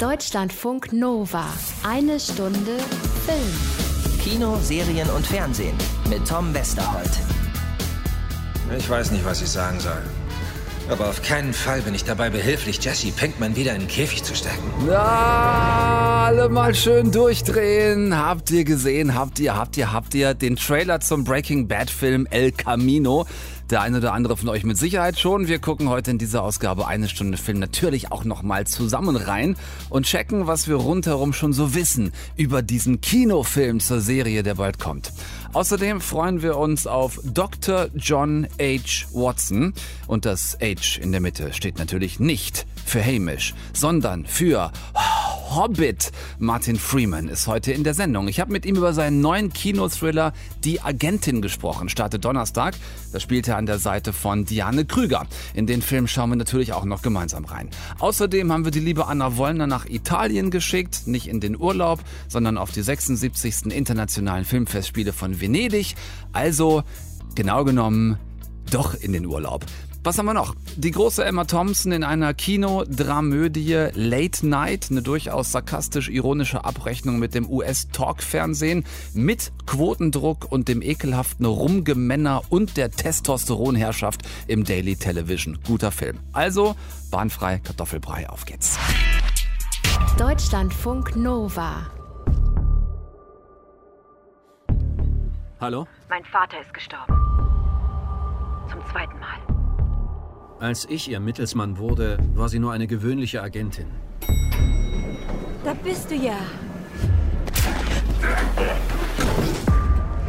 Deutschlandfunk 0.00 0.94
Nova. 0.94 1.44
Eine 1.82 2.18
Stunde 2.18 2.78
Film. 3.26 4.18
Kino, 4.24 4.58
Serien 4.62 5.10
und 5.10 5.26
Fernsehen 5.26 5.76
mit 6.08 6.26
Tom 6.26 6.54
Westerholt. 6.54 7.10
Ich 8.78 8.88
weiß 8.88 9.10
nicht, 9.10 9.26
was 9.26 9.42
ich 9.42 9.50
sagen 9.50 9.78
soll. 9.78 10.00
Aber 10.88 11.10
auf 11.10 11.20
keinen 11.20 11.52
Fall 11.52 11.82
bin 11.82 11.94
ich 11.94 12.04
dabei 12.04 12.30
behilflich, 12.30 12.82
Jesse 12.82 13.12
Pinkman 13.12 13.56
wieder 13.56 13.74
in 13.74 13.82
den 13.82 13.88
Käfig 13.88 14.24
zu 14.24 14.34
stecken. 14.34 14.64
Na, 14.86 16.24
alle 16.24 16.48
mal 16.48 16.74
schön 16.74 17.12
durchdrehen. 17.12 18.16
Habt 18.16 18.50
ihr 18.52 18.64
gesehen? 18.64 19.14
Habt 19.14 19.38
ihr, 19.38 19.54
habt 19.54 19.76
ihr, 19.76 19.92
habt 19.92 20.14
ihr 20.14 20.32
den 20.32 20.56
Trailer 20.56 21.00
zum 21.00 21.24
Breaking 21.24 21.68
Bad 21.68 21.90
Film 21.90 22.26
El 22.30 22.52
Camino? 22.52 23.26
Der 23.70 23.82
eine 23.82 23.98
oder 23.98 24.14
andere 24.14 24.36
von 24.36 24.48
euch 24.48 24.64
mit 24.64 24.76
Sicherheit 24.76 25.20
schon. 25.20 25.46
Wir 25.46 25.60
gucken 25.60 25.88
heute 25.88 26.10
in 26.10 26.18
dieser 26.18 26.42
Ausgabe 26.42 26.88
eine 26.88 27.08
Stunde 27.08 27.38
Film 27.38 27.60
natürlich 27.60 28.10
auch 28.10 28.24
nochmal 28.24 28.66
zusammen 28.66 29.14
rein 29.14 29.54
und 29.90 30.06
checken, 30.06 30.48
was 30.48 30.66
wir 30.66 30.74
rundherum 30.74 31.32
schon 31.32 31.52
so 31.52 31.72
wissen 31.72 32.10
über 32.36 32.62
diesen 32.62 33.00
Kinofilm 33.00 33.78
zur 33.78 34.00
Serie, 34.00 34.42
der 34.42 34.56
bald 34.56 34.80
kommt. 34.80 35.12
Außerdem 35.52 36.00
freuen 36.00 36.42
wir 36.42 36.56
uns 36.56 36.88
auf 36.88 37.20
Dr. 37.22 37.90
John 37.94 38.48
H. 38.60 39.06
Watson. 39.12 39.72
Und 40.08 40.24
das 40.24 40.58
H 40.60 41.00
in 41.00 41.12
der 41.12 41.20
Mitte 41.20 41.52
steht 41.52 41.78
natürlich 41.78 42.18
nicht 42.18 42.66
für 42.90 43.04
Hamish, 43.04 43.54
sondern 43.72 44.26
für 44.26 44.72
Hobbit. 45.54 46.10
Martin 46.40 46.76
Freeman 46.76 47.28
ist 47.28 47.46
heute 47.46 47.70
in 47.70 47.84
der 47.84 47.94
Sendung. 47.94 48.26
Ich 48.26 48.40
habe 48.40 48.52
mit 48.52 48.66
ihm 48.66 48.76
über 48.76 48.92
seinen 48.92 49.20
neuen 49.20 49.52
Kinothriller 49.52 50.32
Die 50.64 50.80
Agentin 50.80 51.40
gesprochen. 51.40 51.88
Startet 51.88 52.24
Donnerstag. 52.24 52.74
Da 53.12 53.20
spielt 53.20 53.46
er 53.46 53.58
an 53.58 53.66
der 53.66 53.78
Seite 53.78 54.12
von 54.12 54.44
Diane 54.44 54.84
Krüger. 54.84 55.26
In 55.54 55.66
den 55.66 55.82
Film 55.82 56.08
schauen 56.08 56.30
wir 56.30 56.36
natürlich 56.36 56.72
auch 56.72 56.84
noch 56.84 57.00
gemeinsam 57.00 57.44
rein. 57.44 57.70
Außerdem 58.00 58.52
haben 58.52 58.64
wir 58.64 58.72
die 58.72 58.80
liebe 58.80 59.06
Anna 59.06 59.36
Wollner 59.36 59.68
nach 59.68 59.86
Italien 59.86 60.50
geschickt. 60.50 61.06
Nicht 61.06 61.28
in 61.28 61.38
den 61.38 61.56
Urlaub, 61.56 62.00
sondern 62.26 62.58
auf 62.58 62.72
die 62.72 62.82
76. 62.82 63.66
Internationalen 63.66 64.44
Filmfestspiele 64.44 65.12
von 65.12 65.40
Venedig. 65.40 65.94
Also, 66.32 66.82
genau 67.36 67.64
genommen, 67.64 68.18
doch 68.70 68.94
in 68.94 69.12
den 69.12 69.26
Urlaub. 69.26 69.64
Was 70.02 70.16
haben 70.16 70.24
wir 70.24 70.34
noch? 70.34 70.54
Die 70.76 70.92
große 70.92 71.22
Emma 71.22 71.44
Thompson 71.44 71.92
in 71.92 72.04
einer 72.04 72.32
Kinodramödie 72.32 73.88
Late 73.92 74.46
Night, 74.46 74.86
eine 74.90 75.02
durchaus 75.02 75.52
sarkastisch-ironische 75.52 76.64
Abrechnung 76.64 77.18
mit 77.18 77.34
dem 77.34 77.46
US-Talk-Fernsehen, 77.50 78.86
mit 79.12 79.52
Quotendruck 79.66 80.50
und 80.50 80.68
dem 80.68 80.80
ekelhaften 80.80 81.44
Rumgemänner 81.44 82.40
und 82.48 82.78
der 82.78 82.90
Testosteronherrschaft 82.90 84.22
im 84.46 84.64
Daily 84.64 84.96
Television. 84.96 85.58
Guter 85.66 85.92
Film. 85.92 86.18
Also, 86.32 86.76
bahnfrei 87.10 87.58
Kartoffelbrei, 87.58 88.26
auf 88.30 88.46
geht's. 88.46 88.78
Deutschlandfunk 90.16 91.14
Nova. 91.14 91.90
Hallo? 95.60 95.86
Mein 96.08 96.24
Vater 96.24 96.58
ist 96.58 96.72
gestorben. 96.72 97.12
Zum 98.70 98.80
zweiten 98.90 99.18
Mal. 99.20 99.49
Als 100.60 100.84
ich 100.90 101.10
ihr 101.10 101.20
Mittelsmann 101.20 101.78
wurde, 101.78 102.18
war 102.34 102.50
sie 102.50 102.58
nur 102.58 102.70
eine 102.72 102.86
gewöhnliche 102.86 103.42
Agentin. 103.42 103.86
Da 105.64 105.72
bist 105.72 106.10
du 106.10 106.14
ja. 106.14 106.36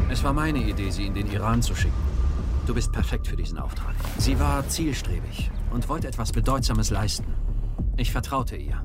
Es 0.09 0.23
war 0.23 0.31
meine 0.31 0.59
Idee, 0.59 0.89
sie 0.89 1.07
in 1.07 1.15
den 1.15 1.29
Iran 1.29 1.61
zu 1.61 1.75
schicken. 1.75 2.01
Du 2.65 2.73
bist 2.73 2.93
perfekt 2.93 3.27
für 3.27 3.35
diesen 3.35 3.57
Auftrag. 3.57 3.93
Sie 4.19 4.39
war 4.39 4.65
zielstrebig 4.69 5.51
und 5.73 5.89
wollte 5.89 6.07
etwas 6.07 6.31
Bedeutsames 6.31 6.91
leisten. 6.91 7.25
Ich 7.97 8.13
vertraute 8.13 8.55
ihr. 8.55 8.81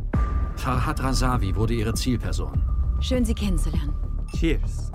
Farhad 0.56 1.00
Razavi 1.00 1.54
wurde 1.54 1.74
ihre 1.74 1.94
Zielperson. 1.94 2.60
Schön, 2.98 3.24
Sie 3.24 3.34
kennenzulernen. 3.34 3.94
Cheers. 4.36 4.90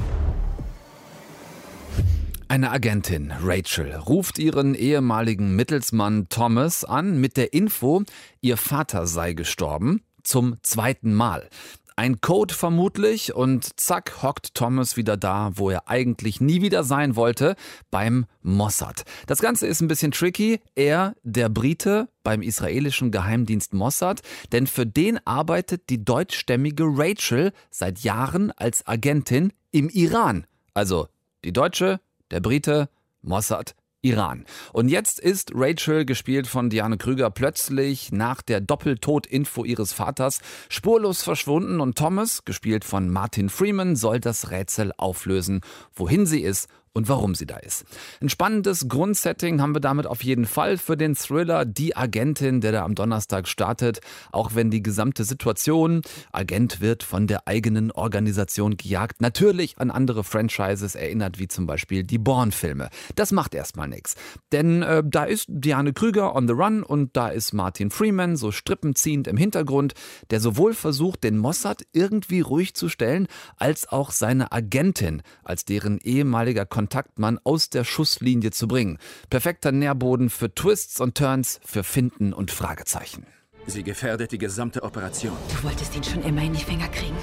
Eine 2.52 2.72
Agentin, 2.72 3.32
Rachel, 3.32 3.96
ruft 3.96 4.38
ihren 4.38 4.76
ehemaligen 4.76 5.56
Mittelsmann 5.56 6.28
Thomas 6.28 6.84
an 6.84 7.18
mit 7.18 7.38
der 7.38 7.54
Info, 7.54 8.04
ihr 8.42 8.58
Vater 8.58 9.08
sei 9.08 9.32
gestorben, 9.32 10.02
zum 10.24 10.58
zweiten 10.62 11.14
Mal. 11.14 11.48
Ein 11.96 12.20
Code 12.20 12.54
vermutlich 12.54 13.34
und 13.34 13.80
zack 13.80 14.22
hockt 14.22 14.54
Thomas 14.54 14.98
wieder 14.98 15.16
da, 15.16 15.52
wo 15.54 15.70
er 15.70 15.88
eigentlich 15.88 16.42
nie 16.42 16.62
wieder 16.62 16.84
sein 16.84 17.16
wollte, 17.16 17.56
beim 17.90 18.26
Mossad. 18.42 19.06
Das 19.28 19.40
Ganze 19.40 19.66
ist 19.66 19.80
ein 19.80 19.88
bisschen 19.88 20.12
tricky. 20.12 20.60
Er, 20.76 21.16
der 21.24 21.48
Brite, 21.48 22.10
beim 22.22 22.42
israelischen 22.42 23.12
Geheimdienst 23.12 23.74
Mossad, 23.74 24.24
denn 24.52 24.68
für 24.68 24.86
den 24.86 25.26
arbeitet 25.26 25.90
die 25.90 26.04
deutschstämmige 26.04 26.84
Rachel 26.86 27.54
seit 27.70 28.00
Jahren 28.00 28.52
als 28.52 28.86
Agentin 28.86 29.54
im 29.72 29.88
Iran. 29.88 30.46
Also 30.74 31.08
die 31.46 31.54
Deutsche, 31.54 32.02
der 32.32 32.40
Brite, 32.40 32.90
Mossad, 33.22 33.76
Iran. 34.02 34.46
Und 34.74 34.90
jetzt 34.90 35.20
ist 35.20 35.52
Rachel, 35.54 36.06
gespielt 36.06 36.48
von 36.48 36.70
Diane 36.70 36.98
Krüger, 36.98 37.30
plötzlich 37.30 38.12
nach 38.12 38.42
der 38.42 38.60
Doppeltod-Info 38.60 39.64
ihres 39.64 39.94
Vaters 39.94 40.40
spurlos 40.70 41.22
verschwunden 41.22 41.80
und 41.80 41.98
Thomas, 41.98 42.44
gespielt 42.44 42.84
von 42.84 43.10
Martin 43.10 43.50
Freeman, 43.50 43.96
soll 43.96 44.20
das 44.20 44.50
Rätsel 44.50 44.92
auflösen, 44.98 45.62
wohin 45.94 46.26
sie 46.26 46.42
ist 46.42 46.68
und 46.94 47.08
warum 47.08 47.36
sie 47.36 47.46
da 47.46 47.58
ist. 47.58 47.86
Ein 48.22 48.30
spannendes 48.30 48.88
Grundsetting 48.88 49.62
haben 49.62 49.74
wir 49.76 49.80
damit 49.80 50.08
auf 50.08 50.24
jeden 50.24 50.46
Fall 50.46 50.78
für 50.78 50.98
den 50.98 51.16
Thriller 51.16 51.66
Die 51.66 51.96
Agentin, 51.96 52.62
der 52.62 52.72
da 52.72 52.84
am 52.84 52.96
Donnerstag 52.96 53.48
startet, 53.48 54.02
auch 54.32 54.56
wenn 54.56 54.70
die 54.70 54.84
gesamte 54.84 55.24
Situation, 55.24 56.02
Agent 56.32 56.82
wird 56.82 57.04
von 57.04 57.28
der 57.28 57.48
eigenen 57.48 57.92
Organisation 57.92 58.76
gejagt, 58.76 59.22
natürlich 59.22 59.78
an 59.78 59.92
andere 59.92 60.24
Franchises 60.24 60.96
erinnert, 60.96 61.40
wie 61.40 61.48
zum 61.48 61.66
Beispiel 61.66 62.04
die 62.04 62.18
Bourne-Filme. 62.18 62.90
Das 63.16 63.32
macht 63.32 63.56
erstmal 63.56 63.88
nichts. 63.88 64.16
Denn 64.52 64.84
äh, 64.84 65.04
da 65.06 65.24
ist 65.24 65.46
Diane 65.48 65.94
Krüger 65.94 66.36
on 66.36 66.48
the 66.48 66.54
run 66.54 66.84
und 66.84 67.16
da 67.16 67.30
ist 67.30 67.54
Martin 67.54 67.90
Freeman 67.90 68.36
so 68.36 68.52
strippenziehend 68.52 69.28
im 69.28 69.38
Hintergrund, 69.38 69.94
der 70.30 70.40
sowohl 70.40 70.74
versucht, 70.74 71.24
den 71.24 71.38
Mossad 71.38 71.84
irgendwie 71.94 72.42
ruhig 72.42 72.74
zu 72.74 72.90
stellen, 72.90 73.28
als 73.58 73.88
auch 73.88 74.12
seine 74.12 74.52
Agentin 74.52 75.22
als 75.44 75.66
deren 75.66 76.00
ehemaliger 76.00 76.66
Kontaktmann 76.82 77.40
aus 77.44 77.70
der 77.70 77.84
Schusslinie 77.84 78.50
zu 78.50 78.68
bringen. 78.68 78.98
Perfekter 79.30 79.72
Nährboden 79.72 80.32
für 80.32 80.54
Twists 80.54 81.00
und 81.00 81.16
Turns, 81.16 81.60
für 81.64 81.84
Finden 81.84 82.34
und 82.34 82.50
Fragezeichen. 82.50 83.28
Sie 83.68 83.84
gefährdet 83.84 84.32
die 84.32 84.40
gesamte 84.40 84.82
Operation. 84.82 85.38
Du 85.56 85.64
wolltest 85.64 85.96
ihn 85.96 86.04
schon 86.04 86.24
immer 86.24 86.42
in 86.42 86.54
die 86.54 86.64
Finger 86.64 86.88
kriegen. 86.88 87.16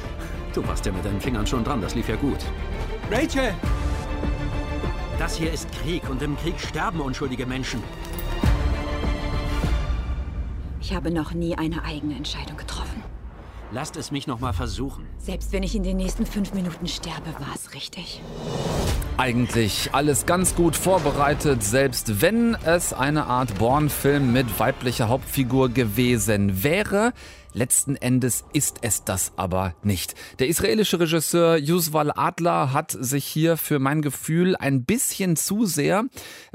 Du 0.54 0.64
warst 0.66 0.86
ja 0.86 0.92
mit 0.92 1.04
deinen 1.04 1.20
Fingern 1.20 1.46
schon 1.46 1.64
dran, 1.64 1.82
das 1.82 1.96
lief 1.96 2.08
ja 2.08 2.14
gut. 2.14 2.38
Rachel! 3.10 3.52
Das 5.18 5.36
hier 5.36 5.52
ist 5.52 5.70
Krieg 5.72 6.08
und 6.08 6.22
im 6.22 6.36
Krieg 6.36 6.58
sterben 6.60 7.00
unschuldige 7.00 7.44
Menschen. 7.44 7.82
Ich 10.80 10.94
habe 10.94 11.10
noch 11.10 11.34
nie 11.34 11.58
eine 11.58 11.84
eigene 11.84 12.14
Entscheidung 12.14 12.56
getroffen. 12.56 13.02
Lasst 13.70 13.96
es 13.96 14.10
mich 14.10 14.26
noch 14.26 14.40
mal 14.40 14.54
versuchen. 14.54 15.06
Selbst 15.18 15.52
wenn 15.52 15.62
ich 15.62 15.74
in 15.74 15.82
den 15.82 15.98
nächsten 15.98 16.24
fünf 16.24 16.54
Minuten 16.54 16.86
sterbe, 16.86 17.34
war 17.38 17.54
es 17.54 17.74
richtig. 17.74 18.22
Eigentlich 19.18 19.90
alles 19.94 20.26
ganz 20.26 20.54
gut 20.54 20.76
vorbereitet, 20.76 21.64
selbst 21.64 22.22
wenn 22.22 22.56
es 22.64 22.92
eine 22.92 23.26
Art 23.26 23.58
Born-Film 23.58 24.32
mit 24.32 24.60
weiblicher 24.60 25.08
Hauptfigur 25.08 25.70
gewesen 25.70 26.62
wäre. 26.62 27.12
Letzten 27.58 27.96
Endes 27.96 28.44
ist 28.52 28.76
es 28.82 29.02
das 29.02 29.32
aber 29.34 29.74
nicht. 29.82 30.14
Der 30.38 30.46
israelische 30.46 31.00
Regisseur 31.00 31.56
Yusval 31.56 32.12
Adler 32.14 32.72
hat 32.72 32.92
sich 32.92 33.24
hier 33.24 33.56
für 33.56 33.80
mein 33.80 34.00
Gefühl 34.00 34.54
ein 34.54 34.84
bisschen 34.84 35.34
zu 35.34 35.66
sehr 35.66 36.04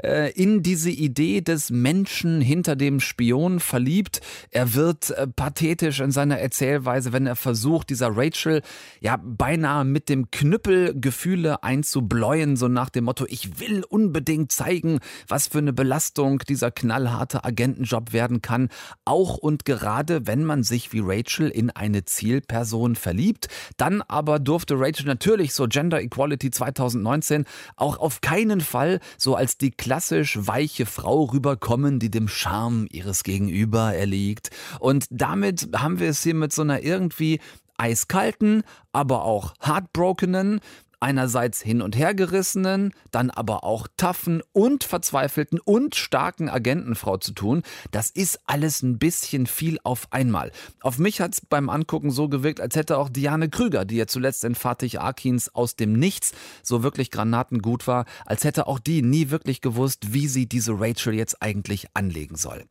äh, 0.02 0.32
in 0.32 0.62
diese 0.62 0.88
Idee 0.88 1.42
des 1.42 1.68
Menschen 1.68 2.40
hinter 2.40 2.74
dem 2.74 3.00
Spion 3.00 3.60
verliebt. 3.60 4.22
Er 4.50 4.72
wird 4.72 5.10
äh, 5.10 5.26
pathetisch 5.26 6.00
in 6.00 6.10
seiner 6.10 6.38
Erzählweise, 6.38 7.12
wenn 7.12 7.26
er 7.26 7.36
versucht, 7.36 7.90
dieser 7.90 8.16
Rachel 8.16 8.62
ja 9.00 9.18
beinahe 9.22 9.84
mit 9.84 10.08
dem 10.08 10.30
Knüppel 10.30 10.98
Gefühle 10.98 11.62
einzubläuen, 11.62 12.56
so 12.56 12.68
nach 12.68 12.88
dem 12.88 13.04
Motto, 13.04 13.26
ich 13.28 13.60
will 13.60 13.84
unbedingt 13.86 14.52
zeigen, 14.52 15.00
was 15.28 15.48
für 15.48 15.58
eine 15.58 15.74
Belastung 15.74 16.38
dieser 16.48 16.70
knallharte 16.70 17.44
Agentenjob 17.44 18.14
werden 18.14 18.40
kann, 18.40 18.70
auch 19.04 19.36
und 19.36 19.66
gerade 19.66 20.26
wenn 20.26 20.46
man 20.46 20.62
sich 20.62 20.93
wie 20.94 21.02
Rachel 21.04 21.50
in 21.50 21.70
eine 21.70 22.06
Zielperson 22.06 22.96
verliebt. 22.96 23.48
Dann 23.76 24.00
aber 24.00 24.38
durfte 24.38 24.76
Rachel 24.78 25.04
natürlich 25.04 25.52
so 25.52 25.66
Gender 25.68 26.00
Equality 26.00 26.50
2019 26.50 27.44
auch 27.76 27.98
auf 27.98 28.22
keinen 28.22 28.62
Fall 28.62 29.00
so 29.18 29.34
als 29.34 29.58
die 29.58 29.72
klassisch 29.72 30.38
weiche 30.40 30.86
Frau 30.86 31.24
rüberkommen, 31.24 31.98
die 31.98 32.10
dem 32.10 32.28
Charme 32.28 32.86
ihres 32.90 33.24
Gegenüber 33.24 33.94
erliegt. 33.94 34.50
Und 34.78 35.06
damit 35.10 35.68
haben 35.76 35.98
wir 35.98 36.08
es 36.08 36.22
hier 36.22 36.34
mit 36.34 36.52
so 36.52 36.62
einer 36.62 36.82
irgendwie 36.82 37.40
eiskalten, 37.76 38.62
aber 38.92 39.24
auch 39.24 39.54
heartbrokenen, 39.60 40.60
einerseits 41.04 41.60
hin 41.60 41.82
und 41.82 41.98
her 41.98 42.14
gerissenen, 42.14 42.94
dann 43.10 43.28
aber 43.28 43.62
auch 43.62 43.88
taffen 43.98 44.42
und 44.52 44.84
verzweifelten 44.84 45.60
und 45.60 45.94
starken 45.96 46.48
Agentenfrau 46.48 47.18
zu 47.18 47.32
tun, 47.32 47.62
das 47.90 48.08
ist 48.08 48.40
alles 48.46 48.82
ein 48.82 48.98
bisschen 48.98 49.46
viel 49.46 49.78
auf 49.84 50.10
einmal. 50.12 50.50
Auf 50.80 50.98
mich 50.98 51.20
hat 51.20 51.34
es 51.34 51.42
beim 51.42 51.68
Angucken 51.68 52.10
so 52.10 52.30
gewirkt, 52.30 52.58
als 52.58 52.74
hätte 52.74 52.96
auch 52.96 53.10
Diane 53.10 53.50
Krüger, 53.50 53.84
die 53.84 53.96
ja 53.96 54.06
zuletzt 54.06 54.44
in 54.44 54.54
Fatih 54.54 54.98
Akins 54.98 55.54
aus 55.54 55.76
dem 55.76 55.92
Nichts 55.92 56.32
so 56.62 56.82
wirklich 56.82 57.10
granatengut 57.10 57.86
war, 57.86 58.06
als 58.24 58.44
hätte 58.44 58.66
auch 58.66 58.78
die 58.78 59.02
nie 59.02 59.28
wirklich 59.28 59.60
gewusst, 59.60 60.14
wie 60.14 60.26
sie 60.26 60.46
diese 60.46 60.72
Rachel 60.80 61.12
jetzt 61.12 61.42
eigentlich 61.42 61.88
anlegen 61.92 62.36
soll. 62.36 62.64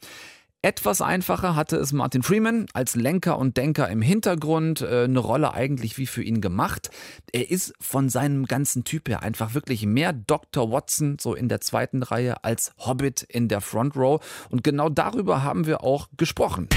Etwas 0.65 1.01
einfacher 1.01 1.57
hatte 1.57 1.75
es 1.75 1.91
Martin 1.91 2.23
Freeman 2.23 2.67
als 2.71 2.95
Lenker 2.95 3.37
und 3.37 3.57
Denker 3.57 3.89
im 3.89 4.01
Hintergrund, 4.01 4.79
äh, 4.79 5.03
eine 5.03 5.19
Rolle 5.19 5.53
eigentlich 5.53 5.97
wie 5.97 6.07
für 6.07 6.23
ihn 6.23 6.39
gemacht. 6.39 6.89
Er 7.33 7.51
ist 7.51 7.73
von 7.81 8.07
seinem 8.07 8.45
ganzen 8.45 8.85
Typ 8.85 9.09
her 9.09 9.23
einfach 9.23 9.55
wirklich 9.55 9.85
mehr 9.85 10.13
Dr. 10.13 10.71
Watson 10.71 11.17
so 11.19 11.35
in 11.35 11.49
der 11.49 11.59
zweiten 11.59 12.01
Reihe 12.01 12.45
als 12.45 12.71
Hobbit 12.77 13.23
in 13.23 13.49
der 13.49 13.59
Front 13.59 13.97
Row 13.97 14.23
und 14.51 14.63
genau 14.63 14.87
darüber 14.87 15.43
haben 15.43 15.65
wir 15.67 15.83
auch 15.83 16.07
gesprochen. 16.15 16.69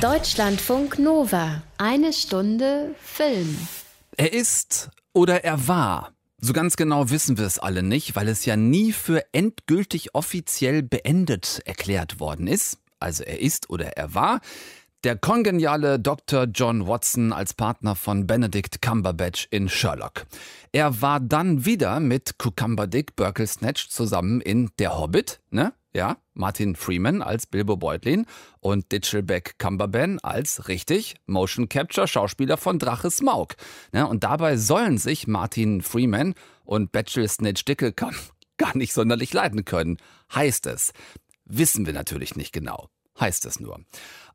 Deutschlandfunk 0.00 0.98
Nova. 0.98 1.62
Eine 1.76 2.14
Stunde 2.14 2.94
Film. 3.02 3.58
Er 4.16 4.32
ist 4.32 4.88
oder 5.12 5.44
er 5.44 5.68
war 5.68 6.14
so 6.40 6.52
ganz 6.52 6.76
genau 6.76 7.10
wissen 7.10 7.38
wir 7.38 7.46
es 7.46 7.58
alle 7.58 7.82
nicht, 7.82 8.16
weil 8.16 8.28
es 8.28 8.44
ja 8.44 8.56
nie 8.56 8.92
für 8.92 9.24
endgültig 9.32 10.14
offiziell 10.14 10.82
beendet 10.82 11.60
erklärt 11.64 12.20
worden 12.20 12.46
ist. 12.46 12.78
Also 12.98 13.24
er 13.24 13.40
ist 13.40 13.70
oder 13.70 13.96
er 13.96 14.14
war 14.14 14.40
der 15.04 15.16
kongeniale 15.16 15.98
Dr. 15.98 16.44
John 16.44 16.86
Watson 16.86 17.32
als 17.32 17.54
Partner 17.54 17.94
von 17.94 18.26
Benedict 18.26 18.82
Cumberbatch 18.82 19.48
in 19.50 19.68
Sherlock. 19.68 20.26
Er 20.72 21.00
war 21.00 21.20
dann 21.20 21.64
wieder 21.64 22.00
mit 22.00 22.38
Cucumber 22.38 22.86
Dick 22.86 23.16
Burkle-Snatch 23.16 23.88
zusammen 23.88 24.40
in 24.42 24.70
Der 24.78 24.98
Hobbit, 24.98 25.40
ne? 25.50 25.72
Ja, 25.92 26.18
Martin 26.34 26.76
Freeman 26.76 27.20
als 27.20 27.46
Bilbo 27.46 27.76
Beutlin 27.76 28.26
und 28.60 28.92
Ditchelbeck 28.92 29.58
Cumberban 29.58 30.20
als, 30.20 30.68
richtig, 30.68 31.16
Motion 31.26 31.68
Capture 31.68 32.06
Schauspieler 32.06 32.56
von 32.56 32.78
Drache 32.78 33.10
Smaug. 33.10 33.56
Ja, 33.92 34.04
und 34.04 34.22
dabei 34.22 34.56
sollen 34.56 34.98
sich 34.98 35.26
Martin 35.26 35.82
Freeman 35.82 36.34
und 36.64 36.92
Bachelor 36.92 37.26
Snitch 37.26 37.64
Dickelkamp 37.64 38.14
gar 38.56 38.76
nicht 38.76 38.92
sonderlich 38.92 39.32
leiden 39.32 39.64
können, 39.64 39.96
heißt 40.32 40.66
es. 40.66 40.92
Wissen 41.44 41.86
wir 41.86 41.92
natürlich 41.92 42.36
nicht 42.36 42.52
genau, 42.52 42.88
heißt 43.18 43.44
es 43.46 43.58
nur. 43.58 43.80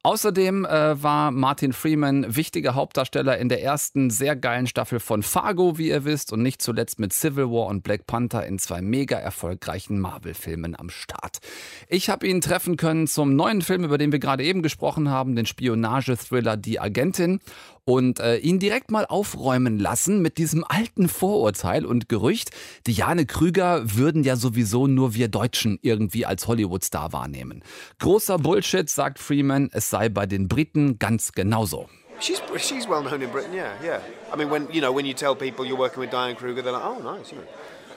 Außerdem 0.06 0.66
äh, 0.66 1.02
war 1.02 1.32
Martin 1.32 1.74
Freeman 1.74 2.36
wichtiger 2.36 2.76
Hauptdarsteller 2.76 3.40
in 3.40 3.50
der 3.50 3.64
ersten 3.64 4.12
sehr 4.12 4.36
geilen 4.36 4.68
Staffel 4.68 5.00
von 5.00 5.24
Fargo, 5.24 5.80
wie 5.80 5.88
ihr 5.90 6.06
wisst, 6.06 6.32
und 6.32 6.44
nicht 6.44 6.62
zuletzt 6.62 7.00
mit 7.00 7.12
Civil 7.12 7.46
War 7.46 7.66
und 7.66 7.82
Black 7.82 8.06
Panther 8.06 8.46
in 8.46 8.60
zwei 8.60 8.84
mega 8.84 9.18
erfolgreichen 9.18 10.00
Marvel-Filmen 10.00 10.80
am 10.80 10.92
Start. 10.92 11.40
Ich 11.90 12.08
habe 12.12 12.28
ihn 12.28 12.40
treffen 12.40 12.78
können 12.78 13.08
zum 13.08 13.36
neuen 13.36 13.64
Film, 13.64 13.84
über 13.84 13.98
den 13.98 14.12
wir 14.12 14.20
gerade 14.20 14.44
eben 14.44 14.62
gesprochen 14.62 15.10
haben, 15.10 15.36
den 15.36 15.48
Spionage-Thriller 15.48 16.56
Die 16.56 16.80
Agentin 16.80 17.40
und 17.86 18.20
äh, 18.20 18.38
ihn 18.38 18.60
direkt 18.60 18.92
mal 18.92 19.06
aufräumen 19.06 19.80
lassen 19.80 20.22
mit 20.22 20.38
diesem 20.38 20.66
alten 20.68 21.08
Vorurteil 21.08 21.86
und 21.86 22.10
Gerücht, 22.10 22.50
Diane 22.88 23.26
Krüger 23.26 23.96
würden 23.96 24.24
ja 24.24 24.36
sowieso 24.36 24.88
nur 24.88 25.14
wir 25.14 25.28
Deutschen 25.28 25.80
irgendwie 25.82 26.26
als 26.26 26.48
Hollywood-Star 26.48 27.14
wahrnehmen. 27.14 27.64
Großer 28.00 28.40
Bullshit, 28.40 28.90
sagt 28.90 29.20
Freeman, 29.20 29.70
es 29.72 29.90
sei 29.90 30.10
bei 30.10 30.26
den 30.26 30.48
Briten 30.48 30.98
ganz 31.00 31.32
genauso. 31.32 31.88
She's 32.20 32.42
she's 32.58 32.88
well 32.88 33.02
known 33.02 33.22
in 33.22 33.30
Britain, 33.30 33.54
yeah, 33.54 33.74
yeah. 33.84 34.00
I 34.34 34.38
mean, 34.38 34.50
when 34.50 34.68
you 34.72 34.80
know 34.80 34.94
when 34.94 35.06
you 35.06 35.14
tell 35.14 35.36
people 35.36 35.66
you're 35.66 35.78
working 35.78 36.00
with 36.00 36.12
Diane 36.12 36.36
Kruger, 36.36 36.64
they're 36.64 36.72
like, 36.72 36.86
oh, 36.86 37.00
nice, 37.04 37.32
you 37.32 37.38
know. 37.38 37.48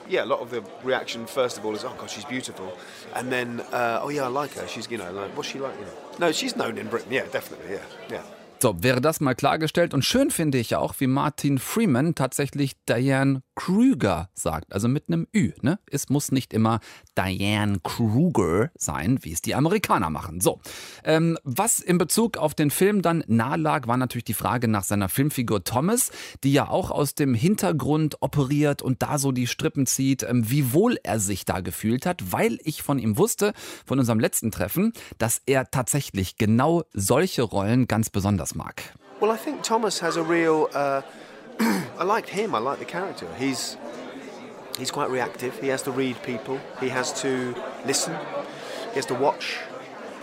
Yeah, 0.09 0.25
a 0.25 0.25
lot 0.25 0.41
of 0.41 0.49
the 0.49 0.61
reaction 0.83 1.25
first 1.25 1.57
of 1.57 1.65
all 1.65 1.73
is, 1.73 1.85
oh 1.85 1.95
god, 1.97 2.09
she's 2.09 2.25
beautiful, 2.25 2.73
and 3.15 3.31
then, 3.31 3.61
uh, 3.71 4.01
oh 4.03 4.09
yeah, 4.09 4.25
I 4.25 4.27
like 4.27 4.53
her. 4.55 4.67
She's, 4.67 4.91
you 4.91 4.97
know, 4.97 5.09
like, 5.13 5.37
what's 5.37 5.49
she 5.49 5.59
like? 5.59 5.73
You 5.79 5.85
know? 5.85 6.27
No, 6.27 6.31
she's 6.33 6.57
known 6.57 6.77
in 6.77 6.87
Britain, 6.89 7.13
yeah, 7.13 7.27
definitely, 7.31 7.75
yeah, 7.75 7.83
yeah. 8.09 8.23
So, 8.61 8.83
wäre 8.83 8.99
das 8.99 9.21
mal 9.21 9.35
klargestellt. 9.35 9.93
Und 9.93 10.03
schön 10.03 10.31
finde 10.31 10.57
ich 10.57 10.75
auch, 10.75 10.95
wie 10.99 11.07
Martin 11.07 11.59
Freeman 11.59 12.13
tatsächlich 12.13 12.75
Diane 12.83 13.41
Kruger 13.55 14.29
sagt. 14.33 14.73
Also 14.73 14.89
mit 14.89 15.05
einem 15.07 15.27
Ü. 15.33 15.51
Ne? 15.61 15.79
Es 15.89 16.09
muss 16.09 16.33
nicht 16.33 16.53
immer 16.53 16.81
Diane 17.17 17.79
Kruger 17.81 18.69
sein, 18.75 19.19
wie 19.21 19.31
es 19.31 19.41
die 19.41 19.55
Amerikaner 19.55 20.09
machen. 20.09 20.41
So, 20.41 20.59
ähm, 21.05 21.37
was 21.43 21.79
in 21.79 21.97
Bezug 21.97 22.35
auf 22.35 22.53
den 22.53 22.69
Film 22.69 23.01
dann 23.01 23.23
nahe 23.27 23.57
lag, 23.57 23.87
war 23.87 23.95
natürlich 23.95 24.25
die 24.25 24.33
Frage 24.33 24.67
nach 24.67 24.83
seiner 24.83 25.07
Filmfigur 25.07 25.63
Thomas, 25.63 26.11
die 26.43 26.51
ja 26.51 26.67
auch 26.67 26.91
aus 26.91 27.15
dem 27.15 27.33
Hintergrund 27.33 28.21
operiert 28.21 28.81
und 28.81 29.01
da 29.01 29.17
so 29.17 29.31
die 29.31 29.47
Strippen 29.47 29.85
zieht, 29.85 30.23
ähm, 30.23 30.49
wie 30.49 30.73
wohl 30.73 30.97
er 31.03 31.21
sich 31.21 31.45
da 31.45 31.61
gefühlt 31.61 32.05
hat, 32.05 32.33
weil 32.33 32.59
ich 32.63 32.81
von 32.81 32.99
ihm 32.99 33.17
wusste, 33.17 33.53
von 33.85 33.99
unserem 33.99 34.19
letzten 34.19 34.51
Treffen, 34.51 34.91
dass 35.17 35.41
er 35.45 35.71
tatsächlich 35.71 36.37
genau 36.37 36.83
solche 36.93 37.43
Rollen 37.43 37.87
ganz 37.87 38.09
besonders 38.09 38.48
Well, 39.19 39.31
I 39.31 39.37
think 39.37 39.63
Thomas 39.63 39.99
has 39.99 40.15
a 40.15 40.23
real. 40.23 40.69
Uh, 40.73 41.01
I 41.59 42.03
liked 42.03 42.29
him. 42.29 42.55
I 42.55 42.59
like 42.59 42.79
the 42.79 42.85
character. 42.85 43.27
He's 43.37 43.77
he's 44.77 44.91
quite 44.91 45.09
reactive. 45.09 45.59
He 45.59 45.67
has 45.67 45.81
to 45.83 45.91
read 45.91 46.21
people. 46.23 46.59
He 46.79 46.89
has 46.89 47.21
to 47.21 47.55
listen. 47.85 48.15
He 48.89 48.95
has 48.95 49.05
to 49.07 49.15
watch, 49.15 49.57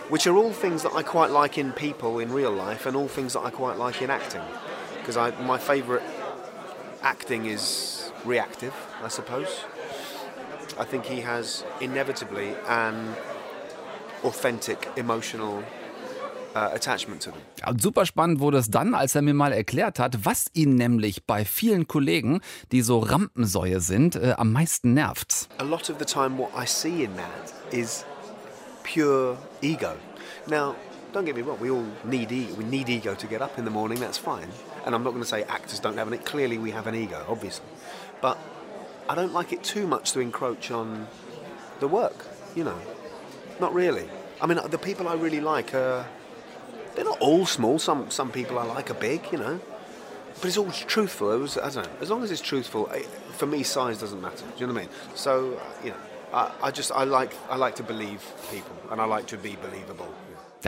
which 0.09 0.27
are 0.27 0.35
all 0.35 0.51
things 0.51 0.83
that 0.83 0.93
I 0.93 1.03
quite 1.03 1.31
like 1.31 1.57
in 1.57 1.71
people 1.73 2.19
in 2.19 2.33
real 2.33 2.51
life, 2.51 2.85
and 2.85 2.95
all 2.95 3.07
things 3.07 3.33
that 3.33 3.41
I 3.41 3.49
quite 3.49 3.77
like 3.77 4.01
in 4.01 4.09
acting. 4.09 4.41
Because 4.99 5.15
my 5.41 5.57
favourite 5.57 6.03
acting 7.01 7.45
is 7.45 8.11
reactive, 8.25 8.73
I 9.01 9.07
suppose. 9.07 9.63
I 10.77 10.83
think 10.83 11.05
he 11.05 11.21
has 11.21 11.63
inevitably 11.79 12.55
an 12.67 13.15
authentic 14.23 14.89
emotional 14.95 15.63
attachment 16.73 17.21
to 17.23 17.31
them. 17.31 17.79
Super 17.79 18.05
spannend 18.05 18.39
wurde 18.39 18.57
es 18.57 18.69
dann, 18.69 18.93
als 18.93 19.15
er 19.15 19.21
mir 19.21 19.33
mal 19.33 19.51
erklärt 19.51 19.99
hat, 19.99 20.25
was 20.25 20.45
ihn 20.53 20.75
nämlich 20.75 21.25
bei 21.25 21.45
vielen 21.45 21.87
Kollegen, 21.87 22.41
die 22.71 22.81
so 22.81 22.99
Rampensäue 22.99 23.79
sind, 23.79 24.15
äh, 24.15 24.33
am 24.37 24.51
meisten 24.51 24.93
nervt. 24.93 25.47
A 25.59 25.63
lot 25.63 25.89
of 25.89 25.97
the 25.99 26.05
time 26.05 26.37
what 26.37 26.49
I 26.55 26.65
see 26.65 27.03
in 27.03 27.11
that 27.15 27.53
is 27.71 28.05
pure 28.83 29.37
ego. 29.61 29.93
Now, 30.47 30.75
don't 31.13 31.25
get 31.25 31.35
me 31.35 31.41
wrong, 31.41 31.59
we 31.59 31.69
all 31.69 31.83
need 32.03 32.31
ego, 32.31 32.55
we 32.57 32.63
need 32.63 32.89
ego 32.89 33.15
to 33.15 33.27
get 33.27 33.41
up 33.41 33.57
in 33.57 33.65
the 33.65 33.71
morning, 33.71 33.99
that's 33.99 34.17
fine. 34.17 34.47
And 34.85 34.95
I'm 34.95 35.03
not 35.03 35.11
going 35.11 35.23
to 35.23 35.27
say 35.27 35.43
actors 35.43 35.79
don't 35.81 35.97
have 35.97 36.13
it. 36.13 36.25
Clearly 36.25 36.57
we 36.57 36.71
have 36.71 36.87
an 36.87 36.95
ego, 36.95 37.25
obviously. 37.27 37.65
But 38.21 38.37
I 39.09 39.15
don't 39.15 39.33
like 39.33 39.51
it 39.51 39.63
too 39.63 39.85
much 39.85 40.13
to 40.13 40.21
encroach 40.21 40.71
on 40.71 41.07
the 41.79 41.87
work, 41.87 42.25
you 42.55 42.63
know. 42.63 42.77
Not 43.59 43.73
really. 43.73 44.07
I 44.41 44.45
mean, 44.45 44.59
the 44.69 44.77
people 44.77 45.07
I 45.07 45.15
really 45.15 45.41
like 45.41 45.73
are 45.73 46.05
they're 46.97 47.05
not 47.05 47.21
all 47.21 47.45
small. 47.45 47.77
Some 47.77 48.09
some 48.09 48.31
people 48.31 48.57
I 48.57 48.63
like 48.65 48.89
are 48.89 48.95
big, 48.95 49.21
you 49.31 49.37
know. 49.37 49.59
But 50.41 50.45
it's 50.45 50.57
all 50.57 50.71
truthful. 50.71 51.31
It 51.31 51.39
was, 51.39 51.57
I 51.57 51.69
don't 51.69 51.85
know. 51.85 51.91
As 52.01 52.09
long 52.09 52.23
as 52.23 52.31
it's 52.31 52.41
truthful, 52.41 52.89
for 53.37 53.45
me, 53.45 53.63
size 53.63 53.99
doesn't 53.99 54.21
matter. 54.21 54.45
Do 54.55 54.59
you 54.59 54.67
know 54.67 54.73
what 54.73 54.81
I 54.81 54.85
mean? 54.85 54.93
So, 55.15 55.59
you 55.83 55.91
know, 55.91 55.97
I, 56.33 56.51
I 56.61 56.71
just 56.71 56.91
I 56.91 57.03
like 57.05 57.33
I 57.49 57.55
like 57.55 57.75
to 57.75 57.83
believe 57.83 58.21
people, 58.51 58.75
and 58.91 58.99
I 58.99 59.05
like 59.05 59.27
to 59.27 59.37
be 59.37 59.55
believable. 59.61 60.07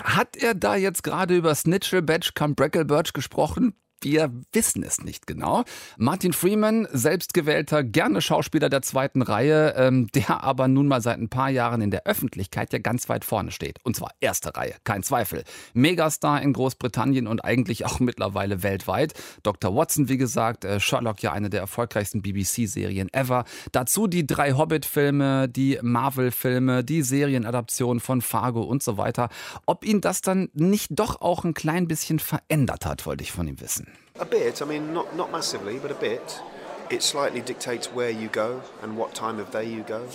Hat 0.04 0.38
er 0.42 0.54
da 0.54 0.76
jetzt 0.76 1.04
gerade 1.04 1.36
über 1.36 1.56
Snitchel, 1.56 2.02
Batch, 2.04 2.34
Come 2.36 2.54
Bracklebirch 2.54 3.14
gesprochen? 3.14 3.74
Wir 4.02 4.32
wissen 4.54 4.84
es 4.84 5.02
nicht 5.02 5.28
genau. 5.28 5.64
Martin 5.98 6.32
Freeman, 6.32 6.88
selbstgewählter, 6.92 7.84
gerne 7.84 8.22
Schauspieler 8.22 8.70
der 8.70 8.82
zweiten 8.82 9.22
Reihe, 9.22 9.74
ähm, 9.76 10.08
der 10.14 10.44
aber 10.44 10.68
nun 10.68 10.88
mal 10.88 11.02
seit 11.02 11.20
ein 11.20 11.30
paar 11.30 11.50
Jahren 11.50 11.82
in 11.82 11.92
der 11.92 12.06
Öffentlichkeit 12.06 12.72
ja 12.72 12.80
ganz 12.80 13.10
weit 13.10 13.26
vorne 13.26 13.52
steht. 13.52 13.78
Und 13.84 13.96
zwar 13.96 14.12
erste 14.22 14.56
Reihe, 14.56 14.76
kein 14.86 15.04
Zweifel. 15.04 15.44
Megastar 15.74 16.42
in 16.42 16.54
Großbritannien 16.54 17.28
und 17.28 17.44
eigentlich 17.44 17.86
auch 17.86 18.00
mittlerweile 18.00 18.64
weltweit. 18.64 19.14
Dr. 19.44 19.76
Watson, 19.76 20.08
wie 20.08 20.18
gesagt, 20.18 20.64
äh, 20.64 20.80
Sherlock 20.80 21.22
ja 21.22 21.34
eine 21.34 21.50
der 21.50 21.60
erfolgreichsten 21.60 22.22
BBC-Serien 22.22 23.10
ever. 23.14 23.44
Dazu 23.74 24.08
die 24.08 24.26
drei 24.26 24.54
Hobbit-Filme, 24.54 25.50
die 25.50 25.78
Marvel-Filme, 25.82 26.84
die 26.84 27.02
Serienadaption 27.02 28.00
von 28.00 28.22
Fargo 28.22 28.62
und 28.62 28.82
so 28.82 28.98
weiter. 28.98 29.30
Ob 29.66 29.86
ihn 29.86 30.00
das 30.00 30.22
dann 30.22 30.50
nicht 30.54 30.92
doch 30.92 31.20
auch 31.22 31.44
ein 31.44 31.54
klein 31.54 31.88
bisschen 31.88 32.20
verändert 32.20 32.86
hat, 32.86 33.06
wollte 33.06 33.24
ich 33.24 33.32
von 33.32 33.48
ihm 33.48 33.60
wissen. 33.60 33.89
A 34.20 34.26
bit. 34.26 34.62
I 34.62 34.66
mean, 34.66 34.94
not 34.94 35.16
not 35.16 35.32
massively, 35.32 35.80
but 35.80 35.92
a 35.92 35.96
bit. 35.96 36.42
It 36.90 37.04
slightly 37.04 37.40
dictates 37.40 37.88
where 37.88 38.10
you 38.10 38.28
go 38.28 38.62
and 38.82 38.98
what 38.98 39.14
time 39.14 39.40
of 39.40 39.52
day 39.52 39.66
you 39.66 39.84
go, 39.84 40.08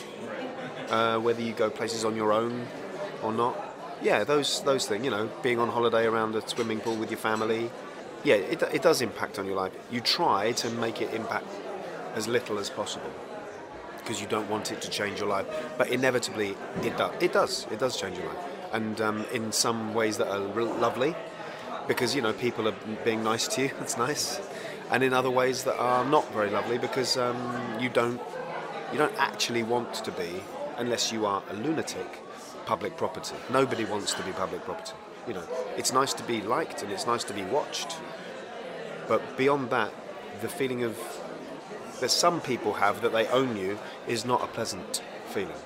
uh, 0.91 1.19
whether 1.21 1.41
you 1.41 1.53
go 1.53 1.71
places 1.71 2.05
on 2.05 2.15
your 2.15 2.33
own 2.33 2.67
or 3.23 3.33
not. 3.33 3.57
Yeah, 4.03 4.25
those 4.25 4.61
those 4.63 4.87
things. 4.87 5.05
You 5.05 5.11
know, 5.11 5.31
being 5.43 5.59
on 5.59 5.71
holiday 5.71 6.05
around 6.05 6.35
a 6.35 6.47
swimming 6.47 6.81
pool 6.81 6.97
with 6.97 7.11
your 7.11 7.19
family. 7.19 7.71
Yeah, 8.25 8.37
it, 8.37 8.63
it 8.63 8.83
does 8.83 9.01
impact 9.01 9.39
on 9.39 9.47
your 9.47 9.57
life. 9.57 9.73
You 9.91 10.01
try 10.01 10.53
to 10.53 10.71
make 10.71 11.01
it 11.01 11.13
impact 11.15 11.47
as 12.15 12.27
little 12.27 12.59
as 12.59 12.71
possible 12.71 13.11
because 13.99 14.21
you 14.21 14.27
don't 14.27 14.49
want 14.51 14.71
it 14.71 14.83
to 14.83 14.91
change 14.91 15.19
your 15.19 15.29
life. 15.29 15.47
But 15.79 15.89
inevitably, 15.89 16.57
it 16.83 16.97
does. 16.99 17.15
It 17.23 17.33
does. 17.33 17.67
It 17.71 17.79
does 17.79 17.99
change 17.99 18.19
your 18.19 18.27
life, 18.27 18.45
and 18.73 19.01
um, 19.01 19.25
in 19.33 19.51
some 19.53 19.95
ways 19.95 20.19
that 20.19 20.29
are 20.29 20.41
lovely, 20.41 21.15
because 21.89 22.15
you 22.15 22.23
know 22.23 22.33
people 22.33 22.69
are 22.69 22.75
being 23.05 23.23
nice 23.23 23.49
to 23.49 23.63
you. 23.63 23.71
That's 23.79 23.97
nice, 23.97 24.41
and 24.91 25.03
in 25.03 25.13
other 25.13 25.31
ways 25.31 25.65
that 25.65 25.79
are 25.79 26.05
not 26.05 26.31
very 26.33 26.51
lovely 26.51 26.79
because 26.79 27.17
um, 27.17 27.37
you 27.81 27.89
don't 27.89 28.21
you 28.93 28.99
don't 28.99 29.15
actually 29.19 29.63
want 29.63 29.95
to 29.95 30.13
be 30.13 30.43
unless 30.77 31.13
you 31.13 31.27
are 31.27 31.43
a 31.51 31.55
lunatic. 31.55 32.21
Public 32.67 32.97
property. 32.97 33.37
Nobody 33.53 33.85
wants 33.85 34.15
to 34.15 34.23
be 34.23 34.33
public 34.33 34.63
property. 34.63 34.95
You 35.29 35.35
know, 35.35 35.43
it's 35.77 35.93
nice 35.93 36.15
to 36.15 36.23
be 36.23 36.41
liked 36.41 36.83
and 36.83 36.91
it's 36.91 37.07
nice 37.07 37.23
to 37.25 37.35
be 37.35 37.43
watched, 37.43 37.99
but 39.07 39.37
beyond 39.37 39.69
that, 39.69 39.93
the 40.41 40.49
feeling 40.49 40.83
of 40.83 40.97
that 42.01 42.11
some 42.11 42.41
people 42.41 42.75
have 42.75 43.03
that 43.03 43.13
they 43.13 43.27
own 43.29 43.57
you 43.57 43.79
is 44.09 44.25
not 44.25 44.43
a 44.43 44.47
pleasant 44.47 45.03
feeling. 45.27 45.57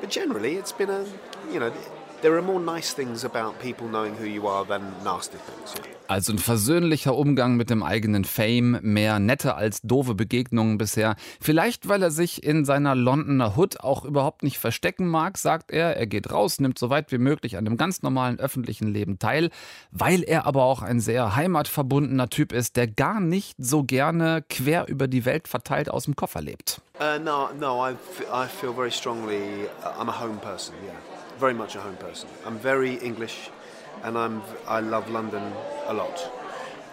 But 0.00 0.10
generally, 0.10 0.56
it's 0.56 0.72
been 0.72 0.90
a 0.90 1.04
you 1.50 1.60
know 1.60 1.72
there 2.22 2.34
are 2.34 2.42
more 2.42 2.60
nice 2.60 2.94
things 2.94 3.24
about 3.24 3.58
people 3.60 3.86
knowing 3.86 4.14
who 4.14 4.24
you 4.24 4.46
are 4.48 4.64
than 4.66 4.82
nasty 5.04 5.38
things. 5.38 5.74
Yeah. 5.74 5.94
Also 6.08 6.32
ein 6.32 6.38
versöhnlicher 6.38 7.14
Umgang 7.14 7.56
mit 7.56 7.68
dem 7.68 7.82
eigenen 7.82 8.24
Fame, 8.24 8.78
mehr 8.80 9.18
nette 9.18 9.56
als 9.56 9.82
doofe 9.82 10.14
Begegnungen 10.14 10.78
bisher. 10.78 11.16
Vielleicht, 11.38 11.86
weil 11.86 12.02
er 12.02 12.10
sich 12.10 12.42
in 12.42 12.64
seiner 12.64 12.94
Londoner 12.94 13.58
Hood 13.58 13.80
auch 13.80 14.06
überhaupt 14.06 14.42
nicht 14.42 14.58
verstecken 14.58 15.06
mag, 15.06 15.36
sagt 15.36 15.70
er. 15.70 15.98
Er 15.98 16.06
geht 16.06 16.32
raus, 16.32 16.60
nimmt 16.60 16.78
so 16.78 16.88
weit 16.88 17.12
wie 17.12 17.18
möglich 17.18 17.58
an 17.58 17.66
dem 17.66 17.76
ganz 17.76 18.00
normalen 18.00 18.40
öffentlichen 18.40 18.88
Leben 18.88 19.18
teil, 19.18 19.50
weil 19.90 20.22
er 20.22 20.46
aber 20.46 20.64
auch 20.64 20.80
ein 20.80 21.00
sehr 21.00 21.36
heimatverbundener 21.36 22.30
Typ 22.30 22.52
ist, 22.52 22.76
der 22.76 22.86
gar 22.86 23.20
nicht 23.20 23.54
so 23.58 23.84
gerne 23.84 24.42
quer 24.48 24.88
über 24.88 25.08
die 25.08 25.26
Welt 25.26 25.46
verteilt 25.46 25.90
aus 25.90 26.04
dem 26.04 26.16
Koffer 26.16 26.40
lebt. 26.40 26.80
Uh, 26.98 27.22
no, 27.22 27.50
no, 27.60 27.86
I, 27.86 27.92
I 28.32 28.46
feel 28.48 28.72
very 28.72 28.90
strongly. 28.90 29.68
Uh, 29.84 30.00
I'm 30.00 30.08
a 30.08 30.20
home 30.20 30.38
person. 30.40 30.74
Yeah, 30.84 31.17
very 31.38 31.54
much 31.54 31.76
a 31.76 31.80
home 31.80 31.96
person. 31.96 32.28
I'm 32.44 32.58
very 32.58 32.94
English, 32.96 33.50
and 34.02 34.18
I'm 34.18 34.42
I 34.66 34.80
love 34.80 35.08
London 35.10 35.52
a 35.86 35.94
lot. 35.94 36.16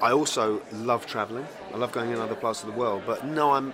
I 0.02 0.12
also 0.12 0.62
love 0.74 1.06
travelling. 1.06 1.48
I 1.74 1.78
love 1.78 1.92
going 1.92 2.12
in 2.12 2.20
other 2.20 2.36
parts 2.36 2.64
of 2.64 2.68
the 2.72 2.78
world. 2.78 3.04
But 3.06 3.26
no, 3.26 3.52
I'm. 3.52 3.74